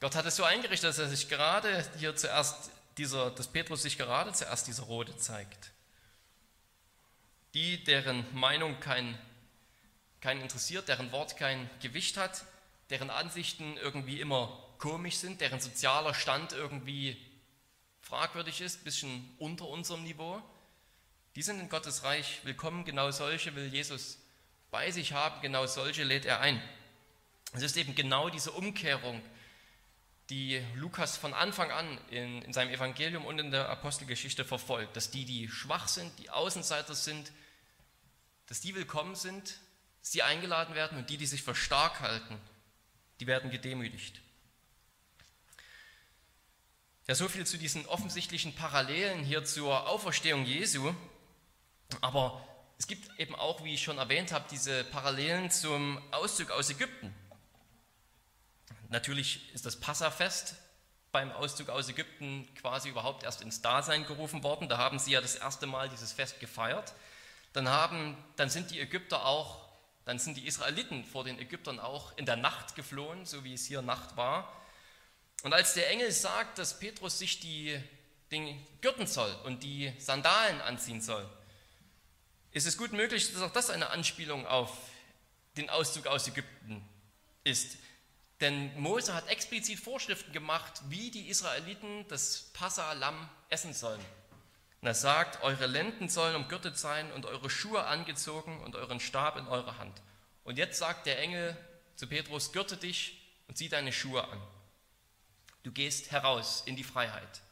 Gott 0.00 0.14
hat 0.14 0.26
es 0.26 0.36
so 0.36 0.44
eingerichtet, 0.44 0.90
dass 0.90 0.98
er 0.98 1.08
sich 1.08 1.28
gerade 1.28 1.84
hier 1.98 2.14
zuerst 2.14 2.70
dieser, 2.98 3.30
dass 3.30 3.48
Petrus 3.48 3.82
sich 3.82 3.98
gerade 3.98 4.32
zuerst 4.32 4.66
dieser 4.66 4.84
Rote 4.84 5.16
zeigt. 5.16 5.72
Die, 7.54 7.82
deren 7.82 8.24
Meinung 8.34 8.78
kein, 8.78 9.18
kein 10.20 10.40
interessiert, 10.40 10.88
deren 10.88 11.10
Wort 11.10 11.36
kein 11.36 11.68
Gewicht 11.80 12.16
hat, 12.16 12.44
deren 12.90 13.10
Ansichten 13.10 13.76
irgendwie 13.76 14.20
immer 14.20 14.56
komisch 14.78 15.16
sind, 15.16 15.40
deren 15.40 15.60
sozialer 15.60 16.14
Stand 16.14 16.52
irgendwie 16.52 17.16
fragwürdig 18.00 18.60
ist, 18.60 18.80
ein 18.80 18.84
bisschen 18.84 19.34
unter 19.38 19.66
unserem 19.66 20.04
Niveau, 20.04 20.40
die 21.34 21.42
sind 21.42 21.60
in 21.60 21.68
Gottes 21.68 22.04
Reich 22.04 22.40
willkommen. 22.44 22.84
Genau 22.84 23.10
solche 23.10 23.54
will 23.54 23.66
Jesus 23.66 24.18
bei 24.70 24.90
sich 24.90 25.12
haben, 25.12 25.40
genau 25.40 25.66
solche 25.66 26.04
lädt 26.04 26.24
er 26.24 26.40
ein. 26.40 26.62
Es 27.52 27.62
ist 27.62 27.76
eben 27.76 27.94
genau 27.94 28.28
diese 28.28 28.52
Umkehrung, 28.52 29.20
die 30.30 30.62
Lukas 30.74 31.16
von 31.16 31.32
Anfang 31.32 31.70
an 31.70 31.98
in, 32.10 32.42
in 32.42 32.52
seinem 32.52 32.72
Evangelium 32.72 33.24
und 33.24 33.38
in 33.38 33.50
der 33.50 33.68
Apostelgeschichte 33.70 34.44
verfolgt, 34.44 34.96
dass 34.96 35.10
die, 35.10 35.24
die 35.24 35.48
schwach 35.48 35.88
sind, 35.88 36.12
die 36.18 36.28
Außenseiter 36.30 36.94
sind, 36.94 37.32
dass 38.46 38.60
die 38.60 38.74
willkommen 38.74 39.14
sind, 39.14 39.58
die 40.12 40.22
eingeladen 40.22 40.74
werden 40.74 40.98
und 40.98 41.10
die, 41.10 41.16
die 41.16 41.26
sich 41.26 41.42
für 41.42 41.54
stark 41.54 42.00
halten, 42.00 42.38
die 43.20 43.26
werden 43.26 43.50
gedemütigt. 43.50 44.20
Ja, 47.06 47.14
so 47.14 47.28
viel 47.28 47.46
zu 47.46 47.56
diesen 47.56 47.86
offensichtlichen 47.86 48.54
Parallelen 48.54 49.24
hier 49.24 49.44
zur 49.44 49.88
Auferstehung 49.88 50.44
Jesu. 50.44 50.94
Aber 52.02 52.46
es 52.78 52.86
gibt 52.86 53.18
eben 53.18 53.34
auch, 53.34 53.64
wie 53.64 53.74
ich 53.74 53.82
schon 53.82 53.96
erwähnt 53.96 54.30
habe, 54.30 54.44
diese 54.50 54.84
Parallelen 54.84 55.50
zum 55.50 56.02
Auszug 56.12 56.50
aus 56.50 56.68
Ägypten. 56.68 57.14
Natürlich 58.88 59.52
ist 59.54 59.66
das 59.66 59.78
Passafest 59.78 60.54
beim 61.12 61.32
Auszug 61.32 61.68
aus 61.68 61.88
Ägypten 61.88 62.48
quasi 62.54 62.88
überhaupt 62.88 63.22
erst 63.22 63.42
ins 63.42 63.62
Dasein 63.62 64.06
gerufen 64.06 64.42
worden. 64.42 64.68
Da 64.68 64.78
haben 64.78 64.98
sie 64.98 65.12
ja 65.12 65.20
das 65.20 65.36
erste 65.36 65.66
Mal 65.66 65.88
dieses 65.88 66.12
Fest 66.12 66.40
gefeiert. 66.40 66.94
Dann, 67.52 67.68
haben, 67.68 68.16
dann 68.36 68.50
sind 68.50 68.70
die 68.70 68.80
Ägypter 68.80 69.24
auch, 69.24 69.66
dann 70.04 70.18
sind 70.18 70.36
die 70.36 70.46
Israeliten 70.46 71.04
vor 71.04 71.24
den 71.24 71.38
Ägyptern 71.38 71.80
auch 71.80 72.16
in 72.16 72.26
der 72.26 72.36
Nacht 72.36 72.74
geflohen, 72.74 73.26
so 73.26 73.44
wie 73.44 73.54
es 73.54 73.66
hier 73.66 73.82
Nacht 73.82 74.16
war. 74.16 74.52
Und 75.42 75.52
als 75.52 75.74
der 75.74 75.90
Engel 75.90 76.10
sagt, 76.10 76.58
dass 76.58 76.78
Petrus 76.78 77.18
sich 77.18 77.40
die, 77.40 77.80
den 78.30 78.66
gürten 78.80 79.06
soll 79.06 79.32
und 79.44 79.62
die 79.62 79.92
Sandalen 79.98 80.60
anziehen 80.60 81.00
soll, 81.00 81.28
ist 82.52 82.66
es 82.66 82.76
gut 82.76 82.92
möglich, 82.92 83.32
dass 83.32 83.42
auch 83.42 83.52
das 83.52 83.70
eine 83.70 83.90
Anspielung 83.90 84.46
auf 84.46 84.70
den 85.56 85.70
Auszug 85.70 86.06
aus 86.06 86.26
Ägypten 86.26 86.86
ist. 87.44 87.76
Denn 88.40 88.78
Mose 88.80 89.14
hat 89.14 89.28
explizit 89.28 89.80
Vorschriften 89.80 90.32
gemacht, 90.32 90.80
wie 90.88 91.10
die 91.10 91.28
Israeliten 91.28 92.06
das 92.08 92.50
Passa-Lamm 92.52 93.28
essen 93.48 93.74
sollen. 93.74 94.00
Und 94.80 94.86
er 94.86 94.94
sagt, 94.94 95.42
eure 95.42 95.66
Lenden 95.66 96.08
sollen 96.08 96.36
umgürtet 96.36 96.78
sein 96.78 97.10
und 97.12 97.26
eure 97.26 97.50
Schuhe 97.50 97.84
angezogen 97.84 98.60
und 98.62 98.76
euren 98.76 99.00
Stab 99.00 99.36
in 99.36 99.48
eurer 99.48 99.78
Hand. 99.78 100.00
Und 100.44 100.56
jetzt 100.56 100.78
sagt 100.78 101.06
der 101.06 101.18
Engel 101.18 101.56
zu 101.96 102.06
Petrus, 102.06 102.52
gürte 102.52 102.76
dich 102.76 103.20
und 103.48 103.58
zieh 103.58 103.68
deine 103.68 103.92
Schuhe 103.92 104.22
an. 104.22 104.40
Du 105.64 105.72
gehst 105.72 106.12
heraus 106.12 106.62
in 106.64 106.76
die 106.76 106.84
Freiheit. 106.84 107.42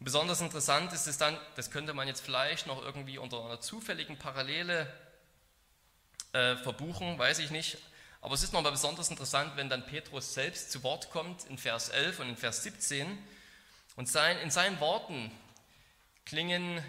Besonders 0.00 0.40
interessant 0.40 0.92
ist 0.92 1.06
es 1.06 1.18
dann, 1.18 1.38
das 1.56 1.70
könnte 1.70 1.94
man 1.94 2.08
jetzt 2.08 2.20
vielleicht 2.20 2.66
noch 2.66 2.82
irgendwie 2.82 3.18
unter 3.18 3.44
einer 3.44 3.60
zufälligen 3.60 4.18
Parallele 4.18 4.92
äh, 6.32 6.56
verbuchen, 6.56 7.18
weiß 7.18 7.38
ich 7.38 7.50
nicht, 7.50 7.78
aber 8.22 8.34
es 8.34 8.42
ist 8.42 8.52
nochmal 8.52 8.72
besonders 8.72 9.08
interessant, 9.08 9.56
wenn 9.56 9.68
dann 9.68 9.86
Petrus 9.86 10.34
selbst 10.34 10.70
zu 10.70 10.82
Wort 10.82 11.10
kommt 11.10 11.44
in 11.44 11.56
Vers 11.56 11.88
11 11.88 12.20
und 12.20 12.28
in 12.28 12.36
Vers 12.36 12.62
17. 12.62 13.18
Und 13.96 14.08
sein, 14.08 14.36
in 14.38 14.50
seinen 14.50 14.78
Worten 14.80 15.30
klingen, 16.26 16.84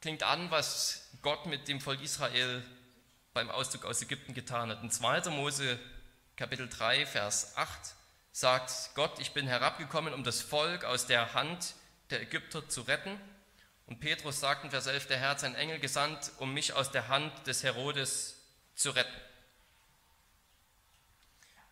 klingt 0.00 0.22
an, 0.22 0.50
was 0.50 1.08
Gott 1.22 1.46
mit 1.46 1.66
dem 1.66 1.80
Volk 1.80 2.00
Israel 2.00 2.64
beim 3.34 3.50
Auszug 3.50 3.84
aus 3.84 4.00
Ägypten 4.02 4.34
getan 4.34 4.70
hat. 4.70 4.82
In 4.82 4.90
2. 4.90 5.30
Mose 5.30 5.78
Kapitel 6.36 6.68
3, 6.68 7.06
Vers 7.06 7.56
8 7.56 7.68
sagt 8.30 8.90
Gott, 8.94 9.18
ich 9.18 9.32
bin 9.32 9.48
herabgekommen, 9.48 10.14
um 10.14 10.22
das 10.22 10.42
Volk 10.42 10.84
aus 10.84 11.06
der 11.06 11.34
Hand 11.34 11.74
der 12.10 12.22
Ägypter 12.22 12.68
zu 12.68 12.82
retten. 12.82 13.18
Und 13.86 14.00
Petrus 14.00 14.40
sagt 14.40 14.64
in 14.64 14.70
Vers 14.70 14.86
11, 14.86 15.06
der 15.06 15.18
Herr 15.18 15.30
hat 15.30 15.40
seinen 15.40 15.54
Engel 15.54 15.80
gesandt, 15.80 16.30
um 16.38 16.54
mich 16.54 16.72
aus 16.72 16.92
der 16.92 17.08
Hand 17.08 17.46
des 17.46 17.62
Herodes 17.62 18.42
zu 18.74 18.90
retten. 18.90 19.16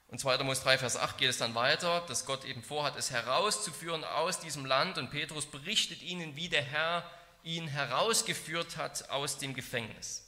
Und 0.09 0.19
2. 0.19 0.39
Mose 0.45 0.63
3, 0.63 0.79
Vers 0.79 0.97
8 0.97 1.19
geht 1.19 1.31
es 1.31 1.39
dann 1.39 1.55
weiter, 1.55 2.03
dass 2.09 2.27
Gott 2.27 2.45
eben 2.45 2.63
vorhat, 2.63 2.97
es 2.97 3.11
herauszuführen 3.11 4.05
aus 4.05 4.41
diesem 4.41 4.65
Land. 4.65 4.99
Und 4.99 5.11
Petrus 5.11 5.47
berichtet 5.47 6.03
ihnen, 6.03 6.37
wie 6.37 6.49
der 6.49 6.63
Herr 6.63 7.11
ihn 7.43 7.69
herausgeführt 7.69 8.77
hat 8.77 9.11
aus 9.11 9.39
dem 9.39 9.55
Gefängnis. 9.55 10.27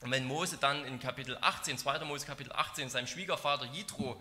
Und 0.00 0.10
wenn 0.10 0.24
Mose 0.24 0.56
dann 0.56 0.84
in 0.84 0.98
Kapitel 0.98 1.38
18, 1.40 1.78
2. 1.78 2.00
Mose 2.00 2.26
Kapitel 2.26 2.52
18, 2.52 2.90
seinem 2.90 3.06
Schwiegervater 3.06 3.66
Jitro 3.66 4.20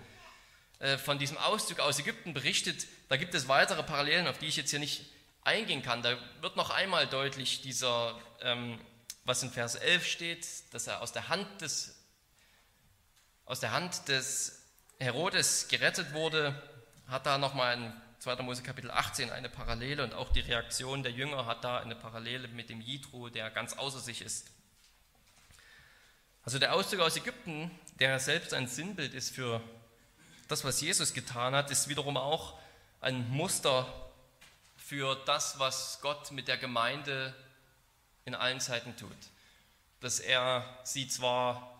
äh, 0.80 0.98
von 0.98 1.18
diesem 1.18 1.38
Auszug 1.38 1.80
aus 1.80 1.98
Ägypten 2.00 2.34
berichtet, 2.34 2.88
da 3.10 3.18
gibt 3.18 3.34
es 3.34 3.48
weitere 3.48 3.82
Parallelen, 3.82 4.28
auf 4.28 4.38
die 4.38 4.46
ich 4.46 4.58
jetzt 4.58 4.70
hier 4.70 4.80
nicht 4.80 5.06
eingehen 5.44 5.82
kann. 5.82 6.04
Da 6.04 6.18
wird 6.42 6.56
noch 6.56 6.70
einmal 6.70 7.08
deutlich 7.08 7.62
dieser, 7.62 8.20
ähm, 8.42 8.80
was 9.24 9.42
in 9.42 9.52
Vers 9.52 9.76
11 9.76 10.06
steht, 10.06 10.48
dass 10.74 10.86
er 10.86 11.02
aus 11.02 11.12
der 11.12 11.30
Hand 11.30 11.62
des, 11.62 11.96
aus 13.46 13.60
der 13.60 13.72
Hand 13.72 14.08
des 14.08 14.61
Herodes 15.02 15.68
gerettet 15.68 16.14
wurde, 16.14 16.54
hat 17.08 17.26
da 17.26 17.40
nochmal 17.40 17.76
in 17.76 17.94
2. 18.20 18.36
Mose 18.44 18.62
Kapitel 18.62 18.92
18 18.92 19.32
eine 19.32 19.50
Parallele 19.50 20.04
und 20.04 20.14
auch 20.14 20.30
die 20.30 20.42
Reaktion 20.42 21.02
der 21.02 21.12
Jünger 21.12 21.48
hat 21.48 21.64
da 21.64 21.80
eine 21.80 21.96
Parallele 21.96 22.48
mit 22.50 22.70
dem 22.70 22.82
Jitro, 22.82 23.30
der 23.30 23.50
ganz 23.50 23.74
außer 23.74 24.00
sich 24.00 24.22
ist. 24.22 24.52
Also 26.44 26.60
der 26.60 26.76
Auszug 26.76 27.00
aus 27.00 27.18
Ägypten, 27.18 27.72
der 28.00 28.20
selbst 28.20 28.54
ein 28.54 28.68
Sinnbild 28.68 29.16
ist 29.16 29.34
für 29.34 29.60
das, 30.48 30.64
was 30.64 30.80
Jesus 30.82 31.16
getan 31.16 31.56
hat, 31.56 31.72
ist 31.72 31.88
wiederum 31.88 32.16
auch 32.16 32.60
ein 33.00 33.28
Muster 33.32 33.88
für 34.78 35.16
das, 35.26 35.58
was 35.58 35.98
Gott 36.02 36.32
mit 36.32 36.48
der 36.48 36.58
Gemeinde 36.58 37.34
in 38.26 38.36
allen 38.36 38.60
Zeiten 38.60 38.96
tut. 38.98 39.10
Dass 40.00 40.20
er 40.20 40.64
sie 40.84 41.08
zwar 41.08 41.76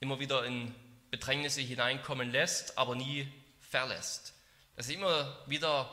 immer 0.00 0.20
wieder 0.20 0.44
in 0.44 0.74
Bedrängnisse 1.10 1.60
hineinkommen 1.60 2.30
lässt, 2.30 2.78
aber 2.78 2.94
nie 2.94 3.30
verlässt. 3.70 4.34
Dass 4.76 4.88
er 4.88 4.94
immer 4.94 5.38
wieder 5.46 5.90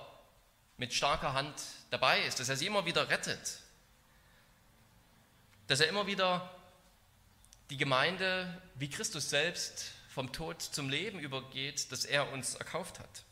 mit 0.78 0.94
starker 0.94 1.34
Hand 1.34 1.54
dabei 1.90 2.22
ist, 2.24 2.40
dass 2.40 2.50
er 2.50 2.58
sie 2.58 2.68
immer 2.68 2.86
wieder 2.86 3.10
rettet. 3.10 3.60
Dass 5.68 5.80
er 5.80 5.88
immer 5.88 6.08
wieder 6.08 6.54
die 7.70 7.78
Gemeinde 7.78 8.62
wie 8.76 8.90
Christus 8.90 9.30
selbst 9.30 9.92
vom 10.10 10.32
Tod 10.32 10.62
zum 10.62 10.90
Leben 10.90 11.20
übergeht, 11.20 11.92
das 11.92 12.06
er 12.06 12.32
uns 12.32 12.56
erkauft 12.56 13.00
hat. 13.00 13.24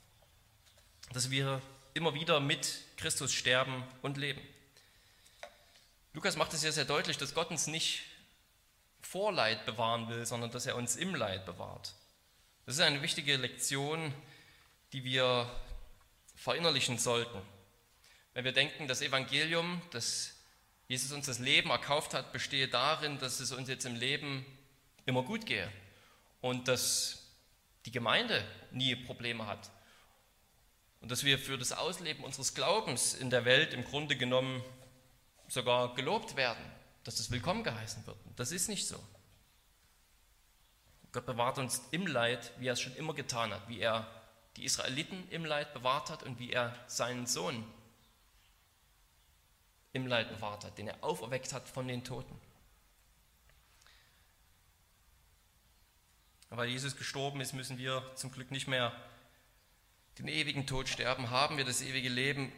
Dass 1.13 1.29
wir 1.29 1.61
immer 1.93 2.13
wieder 2.13 2.39
mit 2.39 2.81
Christus 2.97 3.31
sterben 3.31 3.83
und 4.01 4.17
leben. 4.17 4.41
Lukas 6.13 6.35
macht 6.35 6.53
es 6.53 6.63
ja 6.63 6.71
sehr 6.71 6.85
deutlich, 6.85 7.17
dass 7.17 7.33
Gott 7.33 7.51
uns 7.51 7.67
nicht 7.67 8.03
vor 9.15 9.31
Leid 9.31 9.65
bewahren 9.65 10.09
will, 10.09 10.25
sondern 10.25 10.51
dass 10.51 10.65
er 10.65 10.75
uns 10.75 10.97
im 10.97 11.15
Leid 11.15 11.45
bewahrt. 11.45 11.93
Das 12.65 12.75
ist 12.75 12.81
eine 12.81 13.01
wichtige 13.01 13.37
Lektion, 13.37 14.13
die 14.91 15.05
wir 15.05 15.49
verinnerlichen 16.35 16.97
sollten. 16.97 17.41
Wenn 18.33 18.43
wir 18.43 18.51
denken, 18.51 18.89
das 18.89 19.01
Evangelium, 19.01 19.81
das 19.91 20.35
Jesus 20.89 21.13
uns 21.13 21.27
das 21.27 21.39
Leben 21.39 21.69
erkauft 21.69 22.13
hat, 22.13 22.33
bestehe 22.33 22.67
darin, 22.67 23.17
dass 23.17 23.39
es 23.39 23.53
uns 23.53 23.69
jetzt 23.69 23.85
im 23.85 23.95
Leben 23.95 24.45
immer 25.05 25.23
gut 25.23 25.45
gehe 25.45 25.71
und 26.41 26.67
dass 26.67 27.23
die 27.85 27.91
Gemeinde 27.91 28.43
nie 28.71 28.97
Probleme 28.97 29.47
hat 29.47 29.71
und 30.99 31.09
dass 31.09 31.23
wir 31.23 31.39
für 31.39 31.57
das 31.57 31.71
Ausleben 31.71 32.25
unseres 32.25 32.53
Glaubens 32.53 33.13
in 33.13 33.29
der 33.29 33.45
Welt 33.45 33.73
im 33.73 33.85
Grunde 33.85 34.17
genommen 34.17 34.61
sogar 35.47 35.95
gelobt 35.95 36.35
werden 36.35 36.74
dass 37.05 37.15
das 37.15 37.29
willkommen 37.29 37.63
geheißen 37.63 38.05
wird. 38.07 38.17
Das 38.35 38.51
ist 38.51 38.67
nicht 38.67 38.87
so. 38.87 39.01
Gott 41.11 41.27
bewahrt 41.27 41.59
uns 41.59 41.81
im 41.91 42.07
Leid, 42.07 42.51
wie 42.57 42.67
er 42.67 42.73
es 42.73 42.81
schon 42.81 42.95
immer 42.95 43.13
getan 43.13 43.53
hat, 43.53 43.69
wie 43.69 43.79
er 43.79 44.11
die 44.57 44.65
Israeliten 44.65 45.29
im 45.29 45.45
Leid 45.45 45.73
bewahrt 45.73 46.09
hat 46.09 46.23
und 46.23 46.39
wie 46.39 46.51
er 46.51 46.75
seinen 46.87 47.27
Sohn 47.27 47.63
im 49.93 50.07
Leid 50.07 50.29
bewahrt 50.29 50.65
hat, 50.65 50.77
den 50.79 50.87
er 50.87 51.03
auferweckt 51.03 51.53
hat 51.53 51.69
von 51.69 51.87
den 51.87 52.03
Toten. 52.03 52.37
Weil 56.49 56.69
Jesus 56.69 56.97
gestorben 56.97 57.39
ist, 57.39 57.53
müssen 57.53 57.77
wir 57.77 58.03
zum 58.15 58.31
Glück 58.31 58.49
nicht 58.49 58.67
mehr 58.67 58.91
den 60.17 60.27
ewigen 60.27 60.65
Tod 60.65 60.89
sterben. 60.89 61.29
Haben 61.29 61.57
wir 61.57 61.65
das 61.65 61.81
ewige 61.81 62.09
Leben, 62.09 62.51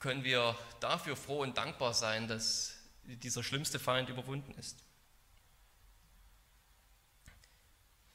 können 0.00 0.24
wir 0.24 0.58
dafür 0.80 1.16
froh 1.16 1.42
und 1.42 1.56
dankbar 1.56 1.94
sein, 1.94 2.26
dass 2.26 2.81
dieser 3.04 3.42
schlimmste 3.42 3.78
Feind 3.78 4.08
überwunden 4.08 4.52
ist. 4.58 4.78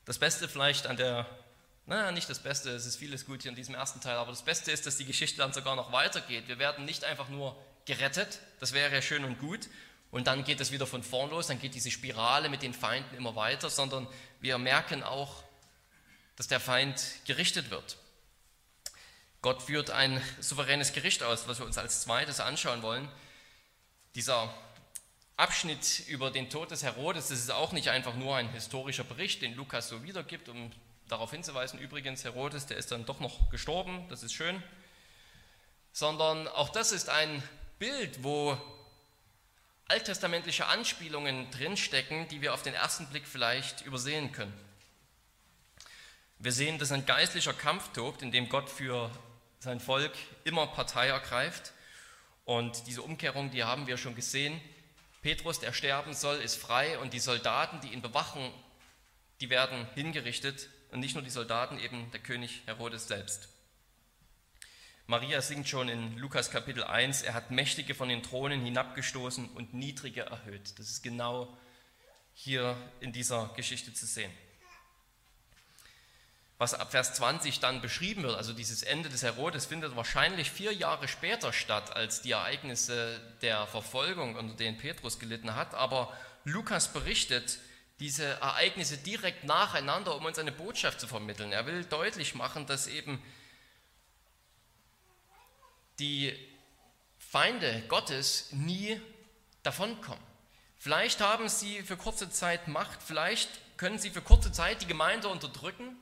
Das 0.05 0.17
Beste 0.19 0.47
vielleicht 0.47 0.87
an 0.87 0.97
der 0.97 1.27
Naja, 1.85 2.11
nicht 2.11 2.29
das 2.29 2.39
Beste, 2.39 2.69
es 2.69 2.85
ist 2.85 2.97
vieles 2.97 3.25
gut 3.25 3.43
hier 3.43 3.49
in 3.49 3.55
diesem 3.55 3.75
ersten 3.75 4.01
Teil, 4.01 4.17
aber 4.17 4.31
das 4.31 4.43
Beste 4.43 4.71
ist, 4.71 4.85
dass 4.85 4.97
die 4.97 5.05
Geschichte 5.05 5.37
dann 5.37 5.53
sogar 5.53 5.75
noch 5.75 5.91
weitergeht. 5.91 6.47
Wir 6.47 6.59
werden 6.59 6.85
nicht 6.85 7.03
einfach 7.05 7.29
nur 7.29 7.57
gerettet, 7.85 8.39
das 8.59 8.73
wäre 8.73 8.93
ja 8.93 9.01
schön 9.01 9.23
und 9.23 9.39
gut, 9.39 9.69
und 10.11 10.27
dann 10.27 10.43
geht 10.43 10.59
es 10.59 10.71
wieder 10.71 10.87
von 10.87 11.03
vorn 11.03 11.29
los, 11.29 11.47
dann 11.47 11.59
geht 11.59 11.75
diese 11.75 11.91
Spirale 11.91 12.49
mit 12.49 12.61
den 12.61 12.73
Feinden 12.73 13.15
immer 13.15 13.35
weiter, 13.35 13.69
sondern 13.69 14.07
wir 14.39 14.57
merken 14.57 15.03
auch, 15.03 15.43
dass 16.35 16.47
der 16.47 16.59
Feind 16.59 17.01
gerichtet 17.25 17.69
wird. 17.69 17.97
Gott 19.41 19.63
führt 19.63 19.91
ein 19.91 20.21
souveränes 20.39 20.93
Gericht 20.93 21.23
aus, 21.23 21.47
was 21.47 21.59
wir 21.59 21.65
uns 21.65 21.77
als 21.77 22.01
zweites 22.01 22.39
anschauen 22.39 22.81
wollen. 22.81 23.09
Dieser 24.15 24.53
Abschnitt 25.37 26.03
über 26.07 26.31
den 26.31 26.49
Tod 26.49 26.71
des 26.71 26.83
Herodes, 26.83 27.27
das 27.27 27.39
ist 27.39 27.51
auch 27.51 27.71
nicht 27.71 27.89
einfach 27.89 28.15
nur 28.15 28.35
ein 28.35 28.49
historischer 28.49 29.03
Bericht, 29.03 29.41
den 29.41 29.55
Lukas 29.55 29.87
so 29.87 30.03
wiedergibt, 30.03 30.49
um 30.49 30.71
darauf 31.07 31.31
hinzuweisen, 31.31 31.79
übrigens, 31.79 32.23
Herodes, 32.23 32.65
der 32.65 32.77
ist 32.77 32.91
dann 32.91 33.05
doch 33.05 33.19
noch 33.19 33.49
gestorben, 33.49 34.05
das 34.09 34.23
ist 34.23 34.33
schön, 34.33 34.61
sondern 35.93 36.47
auch 36.47 36.69
das 36.69 36.91
ist 36.91 37.09
ein 37.09 37.41
Bild, 37.79 38.23
wo 38.23 38.57
alttestamentliche 39.87 40.65
Anspielungen 40.65 41.49
drinstecken, 41.51 42.27
die 42.27 42.41
wir 42.41 42.53
auf 42.53 42.63
den 42.63 42.73
ersten 42.73 43.07
Blick 43.07 43.27
vielleicht 43.27 43.85
übersehen 43.85 44.31
können. 44.31 44.53
Wir 46.39 46.51
sehen, 46.51 46.77
dass 46.77 46.91
ein 46.91 47.05
geistlicher 47.05 47.53
Kampf 47.53 47.93
tobt, 47.93 48.21
in 48.21 48.31
dem 48.31 48.49
Gott 48.49 48.69
für 48.69 49.09
sein 49.59 49.79
Volk 49.79 50.11
immer 50.43 50.67
Partei 50.67 51.07
ergreift. 51.07 51.73
Und 52.45 52.85
diese 52.85 53.01
Umkehrung, 53.01 53.49
die 53.49 53.63
haben 53.63 53.87
wir 53.87 53.97
schon 53.97 54.15
gesehen. 54.15 54.59
Petrus, 55.27 55.59
der 55.59 55.73
sterben 55.73 56.13
soll, 56.13 56.37
ist 56.37 56.55
frei 56.55 56.97
und 56.99 57.11
die 57.11 57.19
Soldaten, 57.19 57.81
die 57.81 57.91
ihn 57.91 58.01
bewachen, 58.01 58.49
die 59.41 59.49
werden 59.49 59.85
hingerichtet. 59.93 60.69
Und 60.89 61.01
nicht 61.01 61.15
nur 61.15 61.21
die 61.21 61.29
Soldaten, 61.29 61.79
eben 61.79 62.09
der 62.11 62.21
König 62.21 62.61
Herodes 62.65 63.09
selbst. 63.09 63.49
Maria 65.05 65.41
singt 65.41 65.67
schon 65.67 65.89
in 65.89 66.17
Lukas 66.17 66.49
Kapitel 66.49 66.81
1, 66.81 67.23
er 67.23 67.33
hat 67.33 67.51
Mächtige 67.51 67.93
von 67.93 68.07
den 68.07 68.23
Thronen 68.23 68.61
hinabgestoßen 68.61 69.49
und 69.49 69.73
Niedrige 69.73 70.21
erhöht. 70.21 70.79
Das 70.79 70.89
ist 70.89 71.03
genau 71.03 71.57
hier 72.33 72.77
in 73.01 73.11
dieser 73.11 73.51
Geschichte 73.57 73.93
zu 73.93 74.05
sehen. 74.05 74.31
Was 76.59 76.73
ab 76.73 76.89
Vers 76.91 77.13
20 77.13 77.59
dann 77.59 77.81
beschrieben 77.81 78.23
wird, 78.23 78.35
also 78.35 78.51
dieses 78.51 78.81
Ende 78.81 79.09
des 79.09 79.21
Herodes, 79.21 79.67
findet 79.67 79.95
wahrscheinlich 79.95 80.49
vier 80.49 80.73
Jahre 80.73 81.07
später 81.07 81.53
statt 81.53 81.95
als 81.95 82.23
die 82.23 82.31
Ereignisse 82.31 83.19
der 83.43 83.67
Verfolgung, 83.67 84.35
unter 84.35 84.55
denen 84.55 84.77
Petrus 84.77 85.19
gelitten 85.19 85.55
hat. 85.55 85.75
Aber 85.75 86.11
Lukas 86.45 86.91
berichtet 86.91 87.59
diese 87.99 88.25
Ereignisse 88.25 88.97
direkt 88.97 89.43
nacheinander, 89.43 90.15
um 90.15 90.25
uns 90.25 90.39
eine 90.39 90.51
Botschaft 90.51 90.99
zu 90.99 91.07
vermitteln. 91.07 91.51
Er 91.51 91.67
will 91.67 91.83
deutlich 91.85 92.33
machen, 92.33 92.65
dass 92.65 92.87
eben 92.87 93.21
die 95.99 96.35
Feinde 97.19 97.83
Gottes 97.87 98.51
nie 98.51 98.99
davonkommen. 99.63 100.23
Vielleicht 100.77 101.21
haben 101.21 101.49
sie 101.49 101.81
für 101.81 101.97
kurze 101.97 102.29
Zeit 102.29 102.67
Macht, 102.67 103.01
vielleicht 103.03 103.49
können 103.77 103.99
sie 103.99 104.11
für 104.11 104.21
kurze 104.21 104.51
Zeit 104.51 104.81
die 104.81 104.87
Gemeinde 104.87 105.27
unterdrücken, 105.27 105.97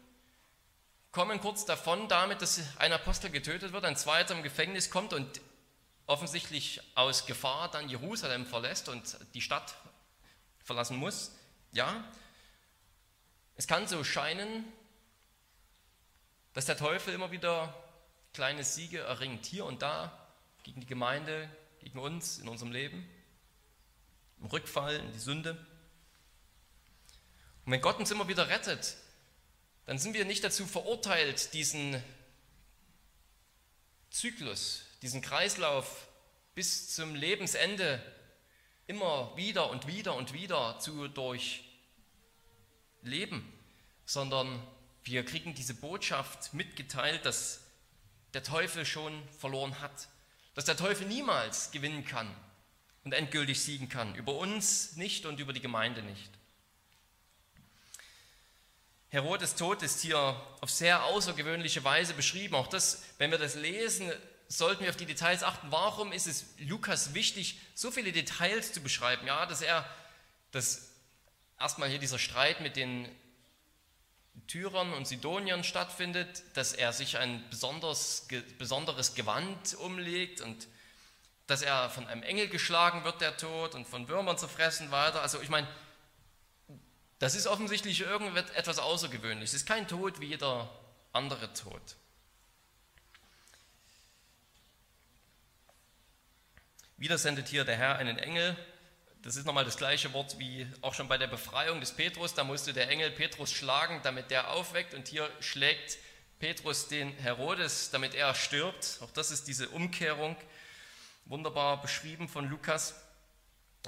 kommen 1.16 1.40
kurz 1.40 1.64
davon 1.64 2.10
damit, 2.10 2.42
dass 2.42 2.62
ein 2.76 2.92
Apostel 2.92 3.30
getötet 3.30 3.72
wird, 3.72 3.86
ein 3.86 3.96
zweiter 3.96 4.36
im 4.36 4.44
Gefängnis 4.44 4.90
kommt 4.90 5.14
und 5.14 5.40
offensichtlich 6.08 6.82
aus 6.94 7.26
Gefahr 7.26 7.72
dann 7.72 7.88
Jerusalem 7.88 8.46
verlässt 8.46 8.90
und 8.90 9.18
die 9.34 9.40
Stadt 9.40 9.76
verlassen 10.60 10.98
muss. 10.98 11.32
Ja, 11.72 12.04
es 13.56 13.66
kann 13.66 13.88
so 13.88 14.04
scheinen, 14.04 14.66
dass 16.52 16.66
der 16.66 16.76
Teufel 16.76 17.14
immer 17.14 17.32
wieder 17.32 17.74
kleine 18.34 18.66
Siege 18.66 19.00
erringt, 19.00 19.46
hier 19.46 19.64
und 19.64 19.82
da, 19.84 20.12
gegen 20.64 20.82
die 20.82 20.86
Gemeinde, 20.86 21.50
gegen 21.80 21.98
uns 21.98 22.40
in 22.40 22.50
unserem 22.50 22.74
Leben, 22.74 23.10
im 24.42 24.48
Rückfall, 24.48 24.98
in 24.98 25.14
die 25.14 25.20
Sünde. 25.20 25.52
Und 27.66 27.72
wenn 27.72 27.80
Gott 27.80 28.00
uns 28.00 28.12
immer 28.12 28.28
wieder 28.28 28.50
rettet, 28.50 28.98
dann 29.86 29.98
sind 30.00 30.14
wir 30.14 30.26
nicht 30.26 30.44
dazu 30.44 30.66
verurteilt, 30.66 31.54
diesen 31.54 32.02
Zyklus, 34.10 34.84
diesen 35.02 35.22
Kreislauf 35.22 36.08
bis 36.56 36.94
zum 36.96 37.16
Lebensende 37.16 38.02
immer 38.88 39.36
wieder 39.36 39.70
und 39.70 39.88
wieder 39.88 40.16
und 40.16 40.34
wieder 40.34 40.80
zu 40.80 41.08
durchleben, 41.08 41.64
sondern 44.06 44.66
wir 45.04 45.24
kriegen 45.26 45.54
diese 45.54 45.74
Botschaft 45.74 46.54
mitgeteilt, 46.54 47.26
dass 47.26 47.62
der 48.34 48.44
Teufel 48.44 48.86
schon 48.86 49.22
verloren 49.38 49.80
hat. 49.80 50.10
Dass 50.56 50.66
der 50.66 50.78
Teufel 50.78 51.08
niemals 51.08 51.72
gewinnen 51.72 52.06
kann 52.06 52.34
und 53.04 53.14
endgültig 53.14 53.62
siegen 53.62 53.90
kann. 53.90 54.16
Über 54.16 54.36
uns 54.36 54.96
nicht 54.96 55.26
und 55.26 55.40
über 55.40 55.54
die 55.54 55.62
Gemeinde 55.62 56.02
nicht. 56.02 56.32
Herodes 59.16 59.56
Tod 59.56 59.82
ist 59.82 60.02
hier 60.02 60.36
auf 60.60 60.70
sehr 60.70 61.06
außergewöhnliche 61.06 61.86
Weise 61.86 62.14
beschrieben. 62.14 62.54
Auch 62.54 62.68
das, 62.68 63.02
wenn 63.18 63.32
wir 63.32 63.38
das 63.38 63.56
lesen, 63.56 64.12
sollten 64.50 64.84
wir 64.84 64.90
auf 64.90 64.98
die 64.98 65.06
Details 65.06 65.42
achten. 65.42 65.68
Warum 65.72 66.12
ist 66.12 66.28
es 66.28 66.48
Lukas 66.60 67.14
wichtig, 67.14 67.58
so 67.76 67.92
viele 67.92 68.12
Details 68.12 68.74
zu 68.74 68.82
beschreiben? 68.82 69.26
Ja, 69.26 69.46
dass 69.46 69.62
er, 69.62 69.90
dass 70.52 70.90
erstmal 71.58 71.88
hier 71.88 72.00
dieser 72.00 72.20
Streit 72.20 72.60
mit 72.60 72.76
den 72.76 73.08
Tyrern 74.48 74.92
und 74.92 75.08
Sidoniern 75.08 75.64
stattfindet, 75.64 76.44
dass 76.56 76.74
er 76.74 76.92
sich 76.92 77.18
ein 77.18 77.42
besonders, 77.50 78.28
besonderes 78.58 79.16
Gewand 79.16 79.76
umlegt 79.76 80.42
und 80.42 80.68
dass 81.48 81.62
er 81.62 81.90
von 81.90 82.06
einem 82.06 82.24
Engel 82.24 82.50
geschlagen 82.50 83.06
wird, 83.06 83.22
der 83.22 83.38
Tod, 83.38 83.76
und 83.76 83.88
von 83.88 84.10
Würmern 84.10 84.38
zerfressen 84.38 84.92
weiter. 84.92 85.22
Also 85.22 85.40
ich 85.40 85.48
meine, 85.48 85.70
das 87.20 87.36
ist 87.36 87.48
offensichtlich 87.48 88.02
irgendetwas 88.02 88.80
Außergewöhnliches. 88.80 89.54
Es 89.54 89.62
ist 89.62 89.68
kein 89.68 89.88
Tod 89.88 90.20
wie 90.20 90.28
jeder 90.28 90.70
andere 91.14 91.54
Tod. 91.54 91.82
Wieder 96.98 97.18
sendet 97.18 97.48
hier 97.48 97.66
der 97.66 97.76
Herr 97.76 97.98
einen 97.98 98.18
Engel 98.18 98.58
das 99.26 99.38
ist 99.38 99.48
nochmal 99.48 99.66
das 99.66 99.78
gleiche 99.78 100.14
Wort 100.14 100.38
wie 100.38 100.68
auch 100.82 100.94
schon 100.94 101.08
bei 101.08 101.18
der 101.18 101.26
Befreiung 101.26 101.80
des 101.80 101.94
Petrus. 101.94 102.36
Da 102.36 102.44
musste 102.44 102.74
der 102.74 102.92
Engel 102.92 103.10
Petrus 103.10 103.52
schlagen, 103.52 104.00
damit 104.04 104.30
der 104.30 104.52
aufweckt. 104.52 104.94
Und 104.94 105.08
hier 105.08 105.28
schlägt 105.40 105.98
Petrus 106.38 106.90
den 106.90 107.12
Herodes, 107.14 107.90
damit 107.90 108.14
er 108.14 108.36
stirbt. 108.36 109.00
Auch 109.02 109.10
das 109.10 109.32
ist 109.32 109.48
diese 109.48 109.70
Umkehrung, 109.70 110.36
wunderbar 111.26 111.82
beschrieben 111.82 112.30
von 112.30 112.48
Lukas. 112.48 112.94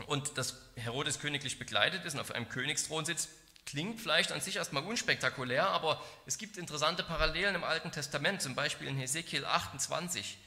Und 0.05 0.37
dass 0.37 0.55
Herodes 0.75 1.19
königlich 1.19 1.57
begleitet 1.57 2.05
ist 2.05 2.13
und 2.13 2.19
auf 2.19 2.31
einem 2.31 2.49
Königsthron 2.49 3.05
sitzt, 3.05 3.29
klingt 3.65 3.99
vielleicht 3.99 4.31
an 4.31 4.39
sich 4.39 4.55
erstmal 4.55 4.83
unspektakulär, 4.83 5.67
aber 5.67 6.01
es 6.25 6.37
gibt 6.37 6.57
interessante 6.57 7.03
Parallelen 7.03 7.55
im 7.55 7.63
Alten 7.63 7.91
Testament, 7.91 8.41
zum 8.41 8.55
Beispiel 8.55 8.87
in 8.87 8.97
Hesekiel 8.97 9.43
28. 9.43 10.37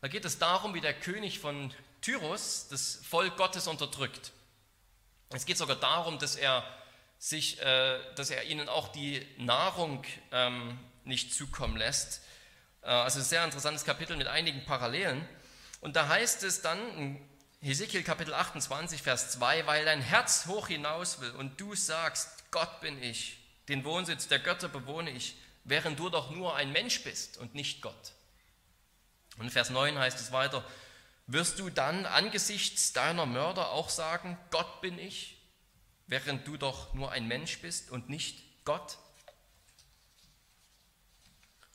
Da 0.00 0.08
geht 0.08 0.24
es 0.24 0.38
darum, 0.38 0.74
wie 0.74 0.80
der 0.80 0.92
König 0.92 1.38
von 1.38 1.72
Tyrus 2.00 2.66
das 2.68 2.96
Volk 3.08 3.36
Gottes 3.36 3.68
unterdrückt. 3.68 4.32
Es 5.30 5.46
geht 5.46 5.56
sogar 5.56 5.76
darum, 5.76 6.18
dass 6.18 6.36
er, 6.36 6.64
sich, 7.18 7.60
äh, 7.62 7.98
dass 8.16 8.30
er 8.30 8.44
ihnen 8.44 8.68
auch 8.68 8.88
die 8.88 9.26
Nahrung 9.38 10.04
ähm, 10.32 10.78
nicht 11.04 11.32
zukommen 11.32 11.76
lässt. 11.76 12.22
Äh, 12.82 12.88
also 12.88 13.20
ein 13.20 13.24
sehr 13.24 13.44
interessantes 13.44 13.84
Kapitel 13.84 14.16
mit 14.16 14.26
einigen 14.26 14.64
Parallelen. 14.64 15.26
Und 15.80 15.96
da 15.96 16.08
heißt 16.08 16.42
es 16.42 16.60
dann 16.60 17.18
Hesekiel 17.64 18.02
Kapitel 18.02 18.34
28, 18.34 19.00
Vers 19.00 19.30
2, 19.30 19.66
weil 19.66 19.86
dein 19.86 20.02
Herz 20.02 20.44
hoch 20.44 20.68
hinaus 20.68 21.22
will 21.22 21.30
und 21.30 21.58
du 21.58 21.74
sagst, 21.74 22.50
Gott 22.50 22.82
bin 22.82 23.02
ich, 23.02 23.38
den 23.68 23.86
Wohnsitz 23.86 24.28
der 24.28 24.38
Götter 24.38 24.68
bewohne 24.68 25.10
ich, 25.10 25.38
während 25.64 25.98
du 25.98 26.10
doch 26.10 26.30
nur 26.30 26.56
ein 26.56 26.72
Mensch 26.72 27.02
bist 27.04 27.38
und 27.38 27.54
nicht 27.54 27.80
Gott. 27.80 28.12
Und 29.38 29.48
Vers 29.50 29.70
9 29.70 29.98
heißt 29.98 30.20
es 30.20 30.30
weiter, 30.30 30.62
wirst 31.26 31.58
du 31.58 31.70
dann 31.70 32.04
angesichts 32.04 32.92
deiner 32.92 33.24
Mörder 33.24 33.70
auch 33.70 33.88
sagen, 33.88 34.36
Gott 34.50 34.82
bin 34.82 34.98
ich, 34.98 35.42
während 36.06 36.46
du 36.46 36.58
doch 36.58 36.92
nur 36.92 37.12
ein 37.12 37.26
Mensch 37.26 37.60
bist 37.60 37.90
und 37.90 38.10
nicht 38.10 38.44
Gott? 38.66 38.98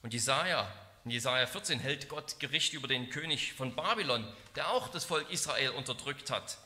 Und 0.04 0.13
Jesaja, 0.13 0.71
in 1.10 1.13
Jesaja 1.13 1.48
14 1.48 1.80
hält 1.80 2.08
Gott 2.08 2.39
Gericht 2.39 2.74
über 2.74 2.88
den 2.88 3.10
König 3.10 3.54
von 3.54 3.76
Babylon, 3.76 4.32
der 4.56 4.69
auch 4.69 4.89
das 4.89 5.06
Volk 5.06 5.28
Israel 5.32 5.72
unterdrückt 5.72 6.30
hat. 6.30 6.60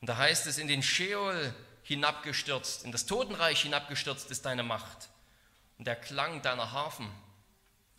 Und 0.00 0.08
da 0.08 0.16
heißt 0.16 0.46
es, 0.46 0.56
in 0.56 0.68
den 0.68 0.82
Sheol 0.82 1.54
hinabgestürzt, 1.82 2.84
in 2.84 2.92
das 2.92 3.04
Totenreich 3.04 3.60
hinabgestürzt 3.60 4.30
ist 4.30 4.46
deine 4.46 4.62
Macht 4.62 5.10
und 5.76 5.86
der 5.86 5.96
Klang 5.96 6.40
deiner 6.40 6.72
Harfen. 6.72 7.10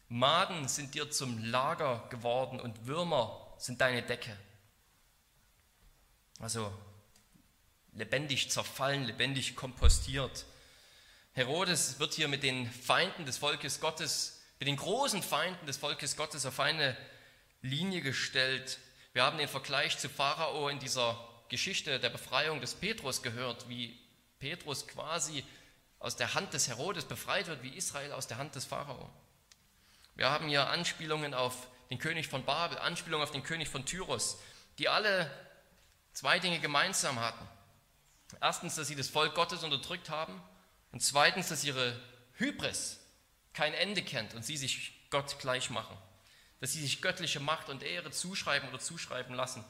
Maden 0.09 0.67
sind 0.67 0.95
dir 0.95 1.11
zum 1.11 1.43
Lager 1.43 2.07
geworden 2.09 2.59
und 2.59 2.87
Würmer 2.87 3.53
sind 3.59 3.79
deine 3.79 4.01
Decke. 4.01 4.35
Also 6.39 6.73
lebendig 7.93 8.49
zerfallen, 8.49 9.03
lebendig 9.03 9.55
kompostiert. 9.55 10.45
Herodes 11.33 11.99
wird 11.99 12.15
hier 12.15 12.27
mit 12.27 12.41
den 12.41 12.71
Feinden 12.71 13.27
des 13.27 13.37
Volkes 13.37 13.79
Gottes, 13.79 14.34
mit 14.59 14.67
den 14.67 14.77
großen 14.77 15.21
Feinden 15.21 15.65
des 15.67 15.77
Volkes 15.77 16.15
Gottes 16.15 16.45
auf 16.45 16.59
eine 16.59 16.95
Linie 17.61 18.01
gestellt. 18.01 18.79
Wir 19.13 19.23
haben 19.23 19.37
den 19.37 19.47
Vergleich 19.47 19.97
zu 19.97 20.09
Pharao 20.09 20.69
in 20.69 20.79
dieser 20.79 21.17
Geschichte 21.49 21.99
der 21.99 22.09
Befreiung 22.09 22.61
des 22.61 22.75
Petrus 22.75 23.21
gehört, 23.21 23.67
wie 23.69 23.99
Petrus 24.39 24.87
quasi 24.87 25.43
aus 25.99 26.15
der 26.15 26.33
Hand 26.33 26.53
des 26.53 26.67
Herodes 26.67 27.05
befreit 27.05 27.47
wird, 27.47 27.63
wie 27.63 27.75
Israel 27.75 28.11
aus 28.11 28.27
der 28.27 28.37
Hand 28.37 28.55
des 28.55 28.65
Pharao. 28.65 29.09
Wir 30.15 30.29
haben 30.29 30.47
hier 30.47 30.69
Anspielungen 30.69 31.33
auf 31.33 31.67
den 31.89 31.99
König 31.99 32.27
von 32.27 32.45
Babel, 32.45 32.77
Anspielungen 32.77 33.23
auf 33.23 33.31
den 33.31 33.43
König 33.43 33.69
von 33.69 33.85
Tyros, 33.85 34.39
die 34.77 34.89
alle 34.89 35.29
zwei 36.13 36.39
Dinge 36.39 36.59
gemeinsam 36.59 37.19
hatten. 37.19 37.47
Erstens, 38.41 38.75
dass 38.75 38.87
sie 38.87 38.95
das 38.95 39.09
Volk 39.09 39.35
Gottes 39.35 39.63
unterdrückt 39.63 40.09
haben 40.09 40.41
und 40.91 41.01
zweitens, 41.01 41.49
dass 41.49 41.63
ihre 41.63 41.99
Hybris 42.33 42.99
kein 43.55 43.73
Ende 43.73 44.03
kennt 44.03 44.35
und 44.35 44.45
sie 44.45 44.57
sich 44.57 45.09
Gott 45.09 45.39
gleich 45.39 45.69
machen, 45.69 45.97
dass 46.59 46.73
sie 46.73 46.81
sich 46.81 47.01
göttliche 47.01 47.39
Macht 47.39 47.69
und 47.69 47.81
Ehre 47.81 48.11
zuschreiben 48.11 48.69
oder 48.69 48.79
zuschreiben 48.79 49.33
lassen. 49.33 49.63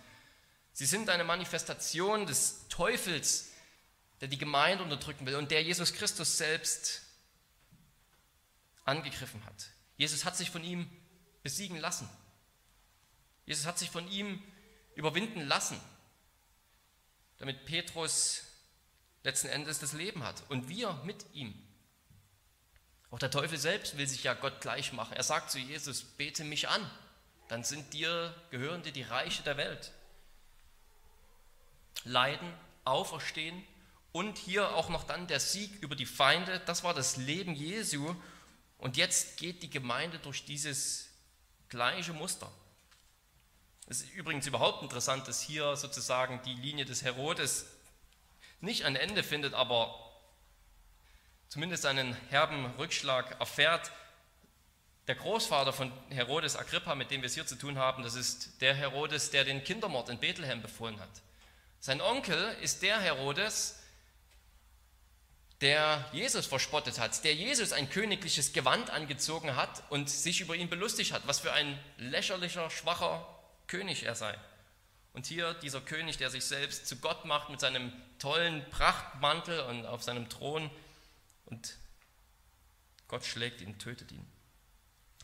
Sie 0.73 0.85
sind 0.85 1.09
eine 1.09 1.23
Manifestation 1.23 2.25
des 2.25 2.67
Teufels, 2.67 3.51
der 4.19 4.27
die 4.27 4.37
Gemeinde 4.37 4.83
unterdrücken 4.83 5.25
will 5.25 5.35
und 5.35 5.51
der 5.51 5.63
Jesus 5.63 5.93
Christus 5.93 6.37
selbst 6.37 7.03
angegriffen 8.83 9.45
hat. 9.45 9.69
Jesus 9.97 10.25
hat 10.25 10.35
sich 10.35 10.49
von 10.51 10.63
ihm 10.63 10.89
besiegen 11.43 11.77
lassen. 11.77 12.09
Jesus 13.45 13.65
hat 13.65 13.77
sich 13.77 13.89
von 13.89 14.09
ihm 14.09 14.41
überwinden 14.95 15.41
lassen, 15.41 15.79
damit 17.37 17.65
Petrus 17.65 18.43
letzten 19.23 19.47
Endes 19.47 19.79
das 19.79 19.93
Leben 19.93 20.23
hat 20.23 20.43
und 20.49 20.69
wir 20.69 20.93
mit 21.03 21.25
ihm. 21.33 21.64
Auch 23.15 23.19
der 23.19 23.31
Teufel 23.31 23.57
selbst 23.57 23.97
will 23.97 24.05
sich 24.05 24.25
ja 24.25 24.33
Gott 24.33 24.59
gleich 24.59 24.91
machen. 24.91 25.13
Er 25.15 25.23
sagt 25.23 25.49
zu 25.49 25.57
Jesus, 25.57 26.03
bete 26.03 26.43
mich 26.43 26.67
an, 26.67 26.91
dann 27.47 27.63
sind 27.63 27.93
dir, 27.93 28.35
gehören 28.51 28.83
dir 28.83 28.91
die 28.91 29.03
Reiche 29.03 29.41
der 29.41 29.55
Welt. 29.55 29.93
Leiden, 32.03 32.53
auferstehen 32.83 33.63
und 34.11 34.37
hier 34.37 34.75
auch 34.75 34.89
noch 34.89 35.05
dann 35.05 35.27
der 35.27 35.39
Sieg 35.39 35.81
über 35.81 35.95
die 35.95 36.05
Feinde, 36.05 36.59
das 36.65 36.83
war 36.83 36.93
das 36.93 37.15
Leben 37.15 37.55
Jesu. 37.55 38.13
Und 38.79 38.97
jetzt 38.97 39.37
geht 39.37 39.63
die 39.63 39.69
Gemeinde 39.69 40.19
durch 40.19 40.43
dieses 40.43 41.07
gleiche 41.69 42.11
Muster. 42.11 42.51
Es 43.87 44.01
ist 44.01 44.11
übrigens 44.11 44.45
überhaupt 44.45 44.83
interessant, 44.83 45.25
dass 45.29 45.39
hier 45.39 45.77
sozusagen 45.77 46.41
die 46.43 46.55
Linie 46.55 46.83
des 46.83 47.01
Herodes 47.01 47.67
nicht 48.59 48.83
ein 48.83 48.97
Ende 48.97 49.23
findet, 49.23 49.53
aber 49.53 50.04
zumindest 51.55 51.85
einen 51.85 52.13
herben 52.31 52.65
Rückschlag 52.77 53.39
erfährt. 53.39 53.89
Der 55.07 55.15
Großvater 55.15 55.71
von 55.71 55.89
Herodes 56.09 56.57
Agrippa, 56.57 56.95
mit 56.95 57.11
dem 57.11 57.21
wir 57.21 57.27
es 57.27 57.33
hier 57.33 57.47
zu 57.47 57.55
tun 57.55 57.77
haben, 57.77 58.03
das 58.03 58.15
ist 58.15 58.61
der 58.61 58.73
Herodes, 58.73 59.31
der 59.31 59.45
den 59.45 59.63
Kindermord 59.63 60.09
in 60.09 60.19
Bethlehem 60.19 60.61
befohlen 60.61 60.99
hat. 60.99 61.07
Sein 61.79 62.01
Onkel 62.01 62.57
ist 62.61 62.81
der 62.81 62.99
Herodes, 62.99 63.79
der 65.61 66.03
Jesus 66.11 66.45
verspottet 66.45 66.99
hat, 66.99 67.23
der 67.23 67.33
Jesus 67.33 67.71
ein 67.71 67.89
königliches 67.89 68.51
Gewand 68.51 68.89
angezogen 68.89 69.55
hat 69.55 69.81
und 69.89 70.09
sich 70.09 70.41
über 70.41 70.57
ihn 70.57 70.69
belustigt 70.69 71.13
hat, 71.13 71.25
was 71.25 71.39
für 71.39 71.53
ein 71.53 71.79
lächerlicher, 71.97 72.69
schwacher 72.69 73.25
König 73.67 74.03
er 74.03 74.15
sei. 74.15 74.37
Und 75.13 75.25
hier 75.25 75.53
dieser 75.53 75.79
König, 75.79 76.17
der 76.17 76.29
sich 76.29 76.43
selbst 76.43 76.85
zu 76.85 76.97
Gott 76.97 77.23
macht 77.23 77.49
mit 77.49 77.61
seinem 77.61 77.93
tollen 78.19 78.69
Prachtmantel 78.71 79.61
und 79.61 79.85
auf 79.85 80.03
seinem 80.03 80.27
Thron 80.27 80.69
und 81.45 81.77
Gott 83.07 83.25
schlägt 83.25 83.61
ihn, 83.61 83.77
tötet 83.77 84.11
ihn. 84.11 84.25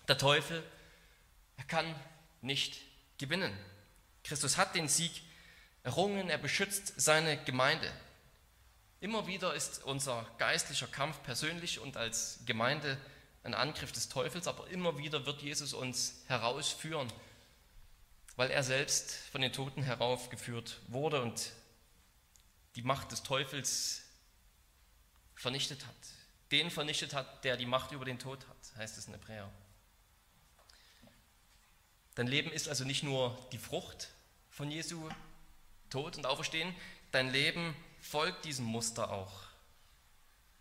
Der 0.07 0.17
Teufel, 0.17 0.63
er 1.57 1.63
kann 1.65 1.95
nicht 2.41 2.81
gewinnen. 3.17 3.57
Christus 4.23 4.57
hat 4.57 4.75
den 4.75 4.87
Sieg 4.87 5.23
errungen, 5.83 6.29
er 6.29 6.37
beschützt 6.37 6.93
seine 6.99 7.43
Gemeinde. 7.43 7.91
Immer 8.99 9.25
wieder 9.25 9.53
ist 9.53 9.83
unser 9.83 10.25
geistlicher 10.37 10.87
Kampf 10.87 11.23
persönlich 11.23 11.79
und 11.79 11.97
als 11.97 12.39
Gemeinde 12.45 12.97
ein 13.43 13.55
Angriff 13.55 13.91
des 13.91 14.09
Teufels, 14.09 14.47
aber 14.47 14.67
immer 14.69 14.97
wieder 14.97 15.25
wird 15.25 15.41
Jesus 15.41 15.73
uns 15.73 16.23
herausführen 16.27 17.11
weil 18.35 18.49
er 18.49 18.63
selbst 18.63 19.13
von 19.31 19.41
den 19.41 19.53
Toten 19.53 19.83
heraufgeführt 19.83 20.79
wurde 20.87 21.21
und 21.21 21.51
die 22.75 22.81
Macht 22.81 23.11
des 23.11 23.23
Teufels 23.23 24.01
vernichtet 25.41 25.87
hat. 25.87 25.95
Den 26.51 26.69
vernichtet 26.69 27.15
hat, 27.15 27.43
der 27.43 27.57
die 27.57 27.65
Macht 27.65 27.91
über 27.91 28.05
den 28.05 28.19
Tod 28.19 28.47
hat, 28.47 28.77
heißt 28.77 28.97
es 28.97 29.07
in 29.07 29.13
Hebräer. 29.13 29.49
Dein 32.13 32.27
Leben 32.27 32.51
ist 32.51 32.69
also 32.69 32.83
nicht 32.83 33.01
nur 33.01 33.35
die 33.51 33.57
Frucht 33.57 34.09
von 34.51 34.69
Jesu 34.69 35.09
Tod 35.89 36.15
und 36.17 36.25
Auferstehen, 36.27 36.75
dein 37.11 37.31
Leben 37.31 37.75
folgt 37.99 38.45
diesem 38.45 38.65
Muster 38.65 39.11
auch. 39.11 39.33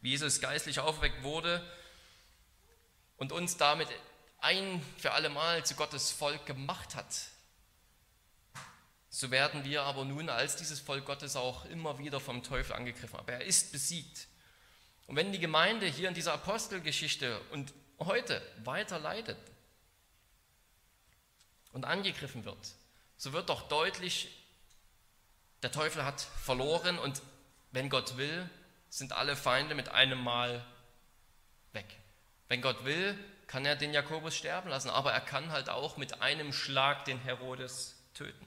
Wie 0.01 0.11
Jesus 0.11 0.41
geistlich 0.41 0.81
aufweckt 0.81 1.23
wurde 1.23 1.63
und 3.19 3.33
uns 3.33 3.59
damit 3.59 3.89
ein 4.39 4.83
für 4.97 5.13
alle 5.13 5.29
Mal 5.29 5.65
zu 5.67 5.75
Gottes 5.75 6.11
Volk 6.11 6.47
gemacht 6.47 6.95
hat, 6.95 7.15
so 9.11 9.31
werden 9.31 9.65
wir 9.65 9.83
aber 9.83 10.07
nun 10.07 10.31
als 10.31 10.57
dieses 10.57 10.81
Volk 10.81 11.05
Gottes 11.05 11.37
auch 11.37 11.67
immer 11.67 11.99
wieder 11.99 12.19
vom 12.19 12.43
Teufel 12.43 12.73
angegriffen. 12.75 13.19
Aber 13.19 13.35
er 13.35 13.45
ist 13.45 13.73
besiegt. 13.73 14.29
Und 15.11 15.17
wenn 15.17 15.33
die 15.33 15.41
Gemeinde 15.41 15.87
hier 15.87 16.09
in 16.09 16.15
dieser 16.15 16.35
Apostelgeschichte 16.35 17.41
und 17.51 17.75
heute 17.99 18.41
weiter 18.63 19.01
leidet 19.01 19.37
und 21.73 21.85
angegriffen 21.85 22.45
wird, 22.45 22.77
so 23.17 23.33
wird 23.33 23.49
doch 23.49 23.67
deutlich, 23.67 24.29
der 25.65 25.73
Teufel 25.73 26.05
hat 26.05 26.21
verloren 26.21 26.97
und 26.97 27.23
wenn 27.73 27.91
Gott 27.91 28.19
will, 28.19 28.49
sind 28.89 29.13
alle 29.13 29.35
Feinde 29.35 29.75
mit 29.75 29.89
einem 29.89 30.23
Mal 30.23 30.65
weg. 31.73 31.87
Wenn 32.47 32.63
Gott 32.63 32.85
will, 32.85 33.19
kann 33.49 33.67
er 33.67 33.75
den 33.75 33.93
Jakobus 33.93 34.37
sterben 34.37 34.71
lassen, 34.71 34.91
aber 34.91 35.13
er 35.13 35.23
kann 35.23 35.51
halt 35.51 35.71
auch 35.71 35.97
mit 35.97 36.23
einem 36.23 36.53
Schlag 36.53 37.05
den 37.05 37.19
Herodes 37.19 37.97
töten. 38.15 38.47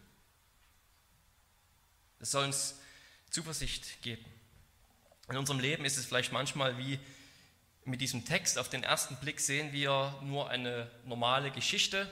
Es 2.19 2.31
soll 2.31 2.45
uns 2.45 2.79
Zuversicht 3.31 4.01
geben. 4.01 4.32
In 5.29 5.37
unserem 5.37 5.59
Leben 5.59 5.85
ist 5.85 5.97
es 5.97 6.05
vielleicht 6.05 6.31
manchmal 6.31 6.77
wie 6.77 6.99
mit 7.85 8.01
diesem 8.01 8.25
Text. 8.25 8.57
Auf 8.57 8.69
den 8.69 8.83
ersten 8.83 9.15
Blick 9.17 9.39
sehen 9.39 9.71
wir 9.71 10.19
nur 10.21 10.49
eine 10.49 10.89
normale 11.05 11.51
Geschichte, 11.51 12.09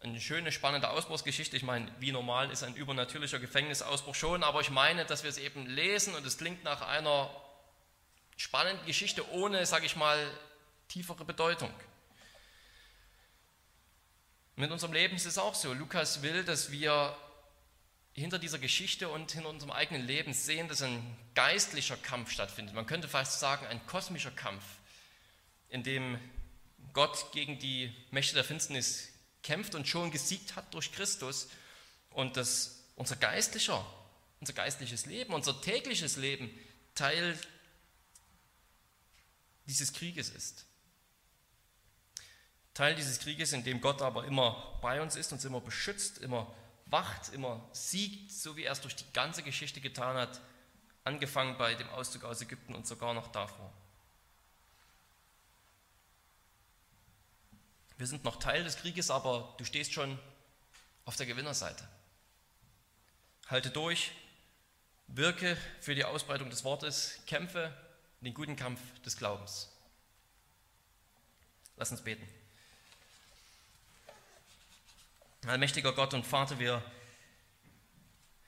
eine 0.00 0.20
schöne, 0.20 0.52
spannende 0.52 0.90
Ausbruchsgeschichte. 0.90 1.56
Ich 1.56 1.62
meine, 1.62 1.90
wie 1.98 2.12
normal 2.12 2.50
ist 2.50 2.62
ein 2.62 2.74
übernatürlicher 2.74 3.38
Gefängnisausbruch 3.38 4.14
schon, 4.14 4.42
aber 4.42 4.60
ich 4.60 4.70
meine, 4.70 5.04
dass 5.04 5.22
wir 5.22 5.30
es 5.30 5.38
eben 5.38 5.66
lesen 5.66 6.14
und 6.14 6.26
es 6.26 6.38
klingt 6.38 6.64
nach 6.64 6.82
einer 6.82 7.30
spannenden 8.36 8.84
Geschichte 8.86 9.28
ohne, 9.30 9.64
sage 9.64 9.86
ich 9.86 9.96
mal, 9.96 10.18
tiefere 10.88 11.24
Bedeutung. 11.24 11.72
Mit 14.56 14.70
unserem 14.70 14.92
Leben 14.92 15.16
ist 15.16 15.26
es 15.26 15.38
auch 15.38 15.54
so. 15.54 15.72
Lukas 15.72 16.22
will, 16.22 16.44
dass 16.44 16.70
wir 16.70 17.16
hinter 18.16 18.38
dieser 18.38 18.58
Geschichte 18.58 19.08
und 19.08 19.30
hinter 19.32 19.50
unserem 19.50 19.72
eigenen 19.72 20.06
Leben 20.06 20.32
sehen, 20.32 20.68
dass 20.68 20.82
ein 20.82 21.16
geistlicher 21.34 21.96
Kampf 21.98 22.30
stattfindet. 22.30 22.74
Man 22.74 22.86
könnte 22.86 23.08
fast 23.08 23.40
sagen, 23.40 23.66
ein 23.66 23.84
kosmischer 23.86 24.30
Kampf, 24.30 24.64
in 25.68 25.82
dem 25.82 26.18
Gott 26.94 27.32
gegen 27.32 27.58
die 27.58 27.94
Mächte 28.10 28.34
der 28.34 28.44
Finsternis 28.44 29.08
kämpft 29.42 29.74
und 29.74 29.86
schon 29.86 30.10
gesiegt 30.10 30.56
hat 30.56 30.72
durch 30.72 30.92
Christus 30.92 31.48
und 32.10 32.38
dass 32.38 32.84
unser 32.96 33.16
geistlicher, 33.16 33.84
unser 34.40 34.54
geistliches 34.54 35.04
Leben, 35.04 35.34
unser 35.34 35.60
tägliches 35.60 36.16
Leben 36.16 36.50
Teil 36.94 37.38
dieses 39.66 39.92
Krieges 39.92 40.30
ist. 40.30 40.64
Teil 42.72 42.94
dieses 42.94 43.18
Krieges, 43.18 43.52
in 43.52 43.64
dem 43.64 43.82
Gott 43.82 44.00
aber 44.00 44.24
immer 44.24 44.78
bei 44.80 45.02
uns 45.02 45.16
ist, 45.16 45.32
uns 45.32 45.44
immer 45.44 45.60
beschützt, 45.60 46.18
immer 46.18 46.54
wacht, 46.86 47.32
immer 47.32 47.68
siegt, 47.72 48.32
so 48.32 48.56
wie 48.56 48.64
er 48.64 48.72
es 48.72 48.80
durch 48.80 48.96
die 48.96 49.12
ganze 49.12 49.42
Geschichte 49.42 49.80
getan 49.80 50.16
hat, 50.16 50.40
angefangen 51.04 51.58
bei 51.58 51.74
dem 51.74 51.88
Auszug 51.90 52.24
aus 52.24 52.40
Ägypten 52.40 52.74
und 52.74 52.86
sogar 52.86 53.14
noch 53.14 53.28
davor. 53.28 53.72
Wir 57.98 58.06
sind 58.06 58.24
noch 58.24 58.36
Teil 58.36 58.64
des 58.64 58.76
Krieges, 58.76 59.10
aber 59.10 59.54
du 59.58 59.64
stehst 59.64 59.92
schon 59.92 60.18
auf 61.04 61.16
der 61.16 61.26
Gewinnerseite. 61.26 61.88
Halte 63.48 63.70
durch, 63.70 64.12
wirke 65.06 65.56
für 65.80 65.94
die 65.94 66.04
Ausbreitung 66.04 66.50
des 66.50 66.64
Wortes, 66.64 67.20
kämpfe 67.26 67.74
den 68.20 68.34
guten 68.34 68.56
Kampf 68.56 68.80
des 69.02 69.16
Glaubens. 69.16 69.72
Lass 71.76 71.90
uns 71.90 72.02
beten. 72.02 72.26
Allmächtiger 75.48 75.92
Gott 75.92 76.12
und 76.12 76.26
Vater, 76.26 76.58
wir, 76.58 76.82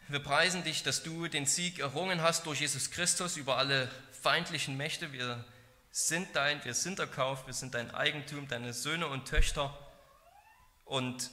wir 0.09 0.19
preisen 0.19 0.65
dich, 0.65 0.83
dass 0.83 1.05
du 1.05 1.29
den 1.29 1.47
Sieg 1.47 1.79
errungen 1.79 2.23
hast 2.23 2.45
durch 2.47 2.61
Jesus 2.61 2.91
Christus 2.91 3.37
über 3.37 3.57
alle 3.57 3.89
feindlichen 4.21 4.77
Mächte. 4.77 5.13
Wir 5.13 5.45
sind 5.93 6.35
dein, 6.35 6.65
wir 6.65 6.75
sind 6.75 6.99
erkauft, 6.99 7.47
wir 7.47 7.55
sind 7.55 7.75
dein 7.75 7.95
Eigentum, 7.95 8.49
deine 8.49 8.73
Söhne 8.73 9.07
und 9.07 9.29
Töchter. 9.29 9.79
Und 10.85 11.31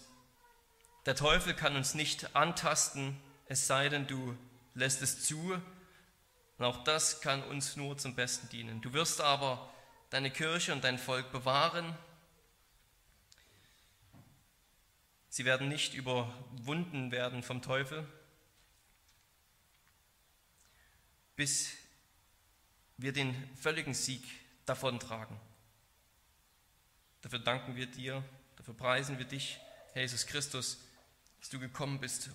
der 1.08 1.16
Teufel 1.16 1.56
kann 1.56 1.76
uns 1.76 1.96
nicht 1.96 2.36
antasten, 2.36 3.20
es 3.48 3.66
sei 3.66 3.90
denn, 3.90 4.06
du 4.06 4.38
lässt 4.76 5.02
es 5.02 5.24
zu. 5.24 5.60
Und 6.60 6.66
auch 6.66 6.84
das 6.84 7.22
kann 7.22 7.42
uns 7.42 7.76
nur 7.76 7.98
zum 7.98 8.14
Besten 8.14 8.50
dienen. 8.50 8.82
Du 8.82 8.94
wirst 8.94 9.20
aber 9.20 9.74
deine 10.12 10.30
Kirche 10.30 10.74
und 10.74 10.84
dein 10.84 11.00
Volk 11.00 11.32
bewahren. 11.32 11.98
Sie 15.36 15.44
werden 15.44 15.68
nicht 15.68 15.94
überwunden 15.96 17.12
werden 17.12 17.44
vom 17.44 17.62
Teufel, 17.62 18.08
bis 21.36 21.74
wir 22.96 23.12
den 23.12 23.36
völligen 23.58 23.94
Sieg 23.94 24.24
davontragen. 24.66 25.38
Dafür 27.22 27.40
danken 27.40 27.76
wir 27.76 27.86
dir, 27.86 28.24
dafür 28.56 28.76
preisen 28.76 29.18
wir 29.18 29.26
dich, 29.26 29.60
Herr 29.92 30.04
Jesus 30.04 30.26
Christus, 30.26 30.78
dass 31.42 31.50
du 31.50 31.60
gekommen 31.60 32.00
bist 32.00 32.30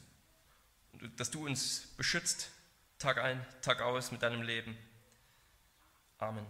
und 0.92 1.18
dass 1.18 1.30
du 1.30 1.46
uns 1.46 1.94
beschützt, 1.96 2.50
Tag 2.98 3.16
ein, 3.16 3.46
Tag 3.62 3.80
aus 3.80 4.12
mit 4.12 4.20
deinem 4.20 4.42
Leben. 4.42 4.76
Amen. 6.18 6.44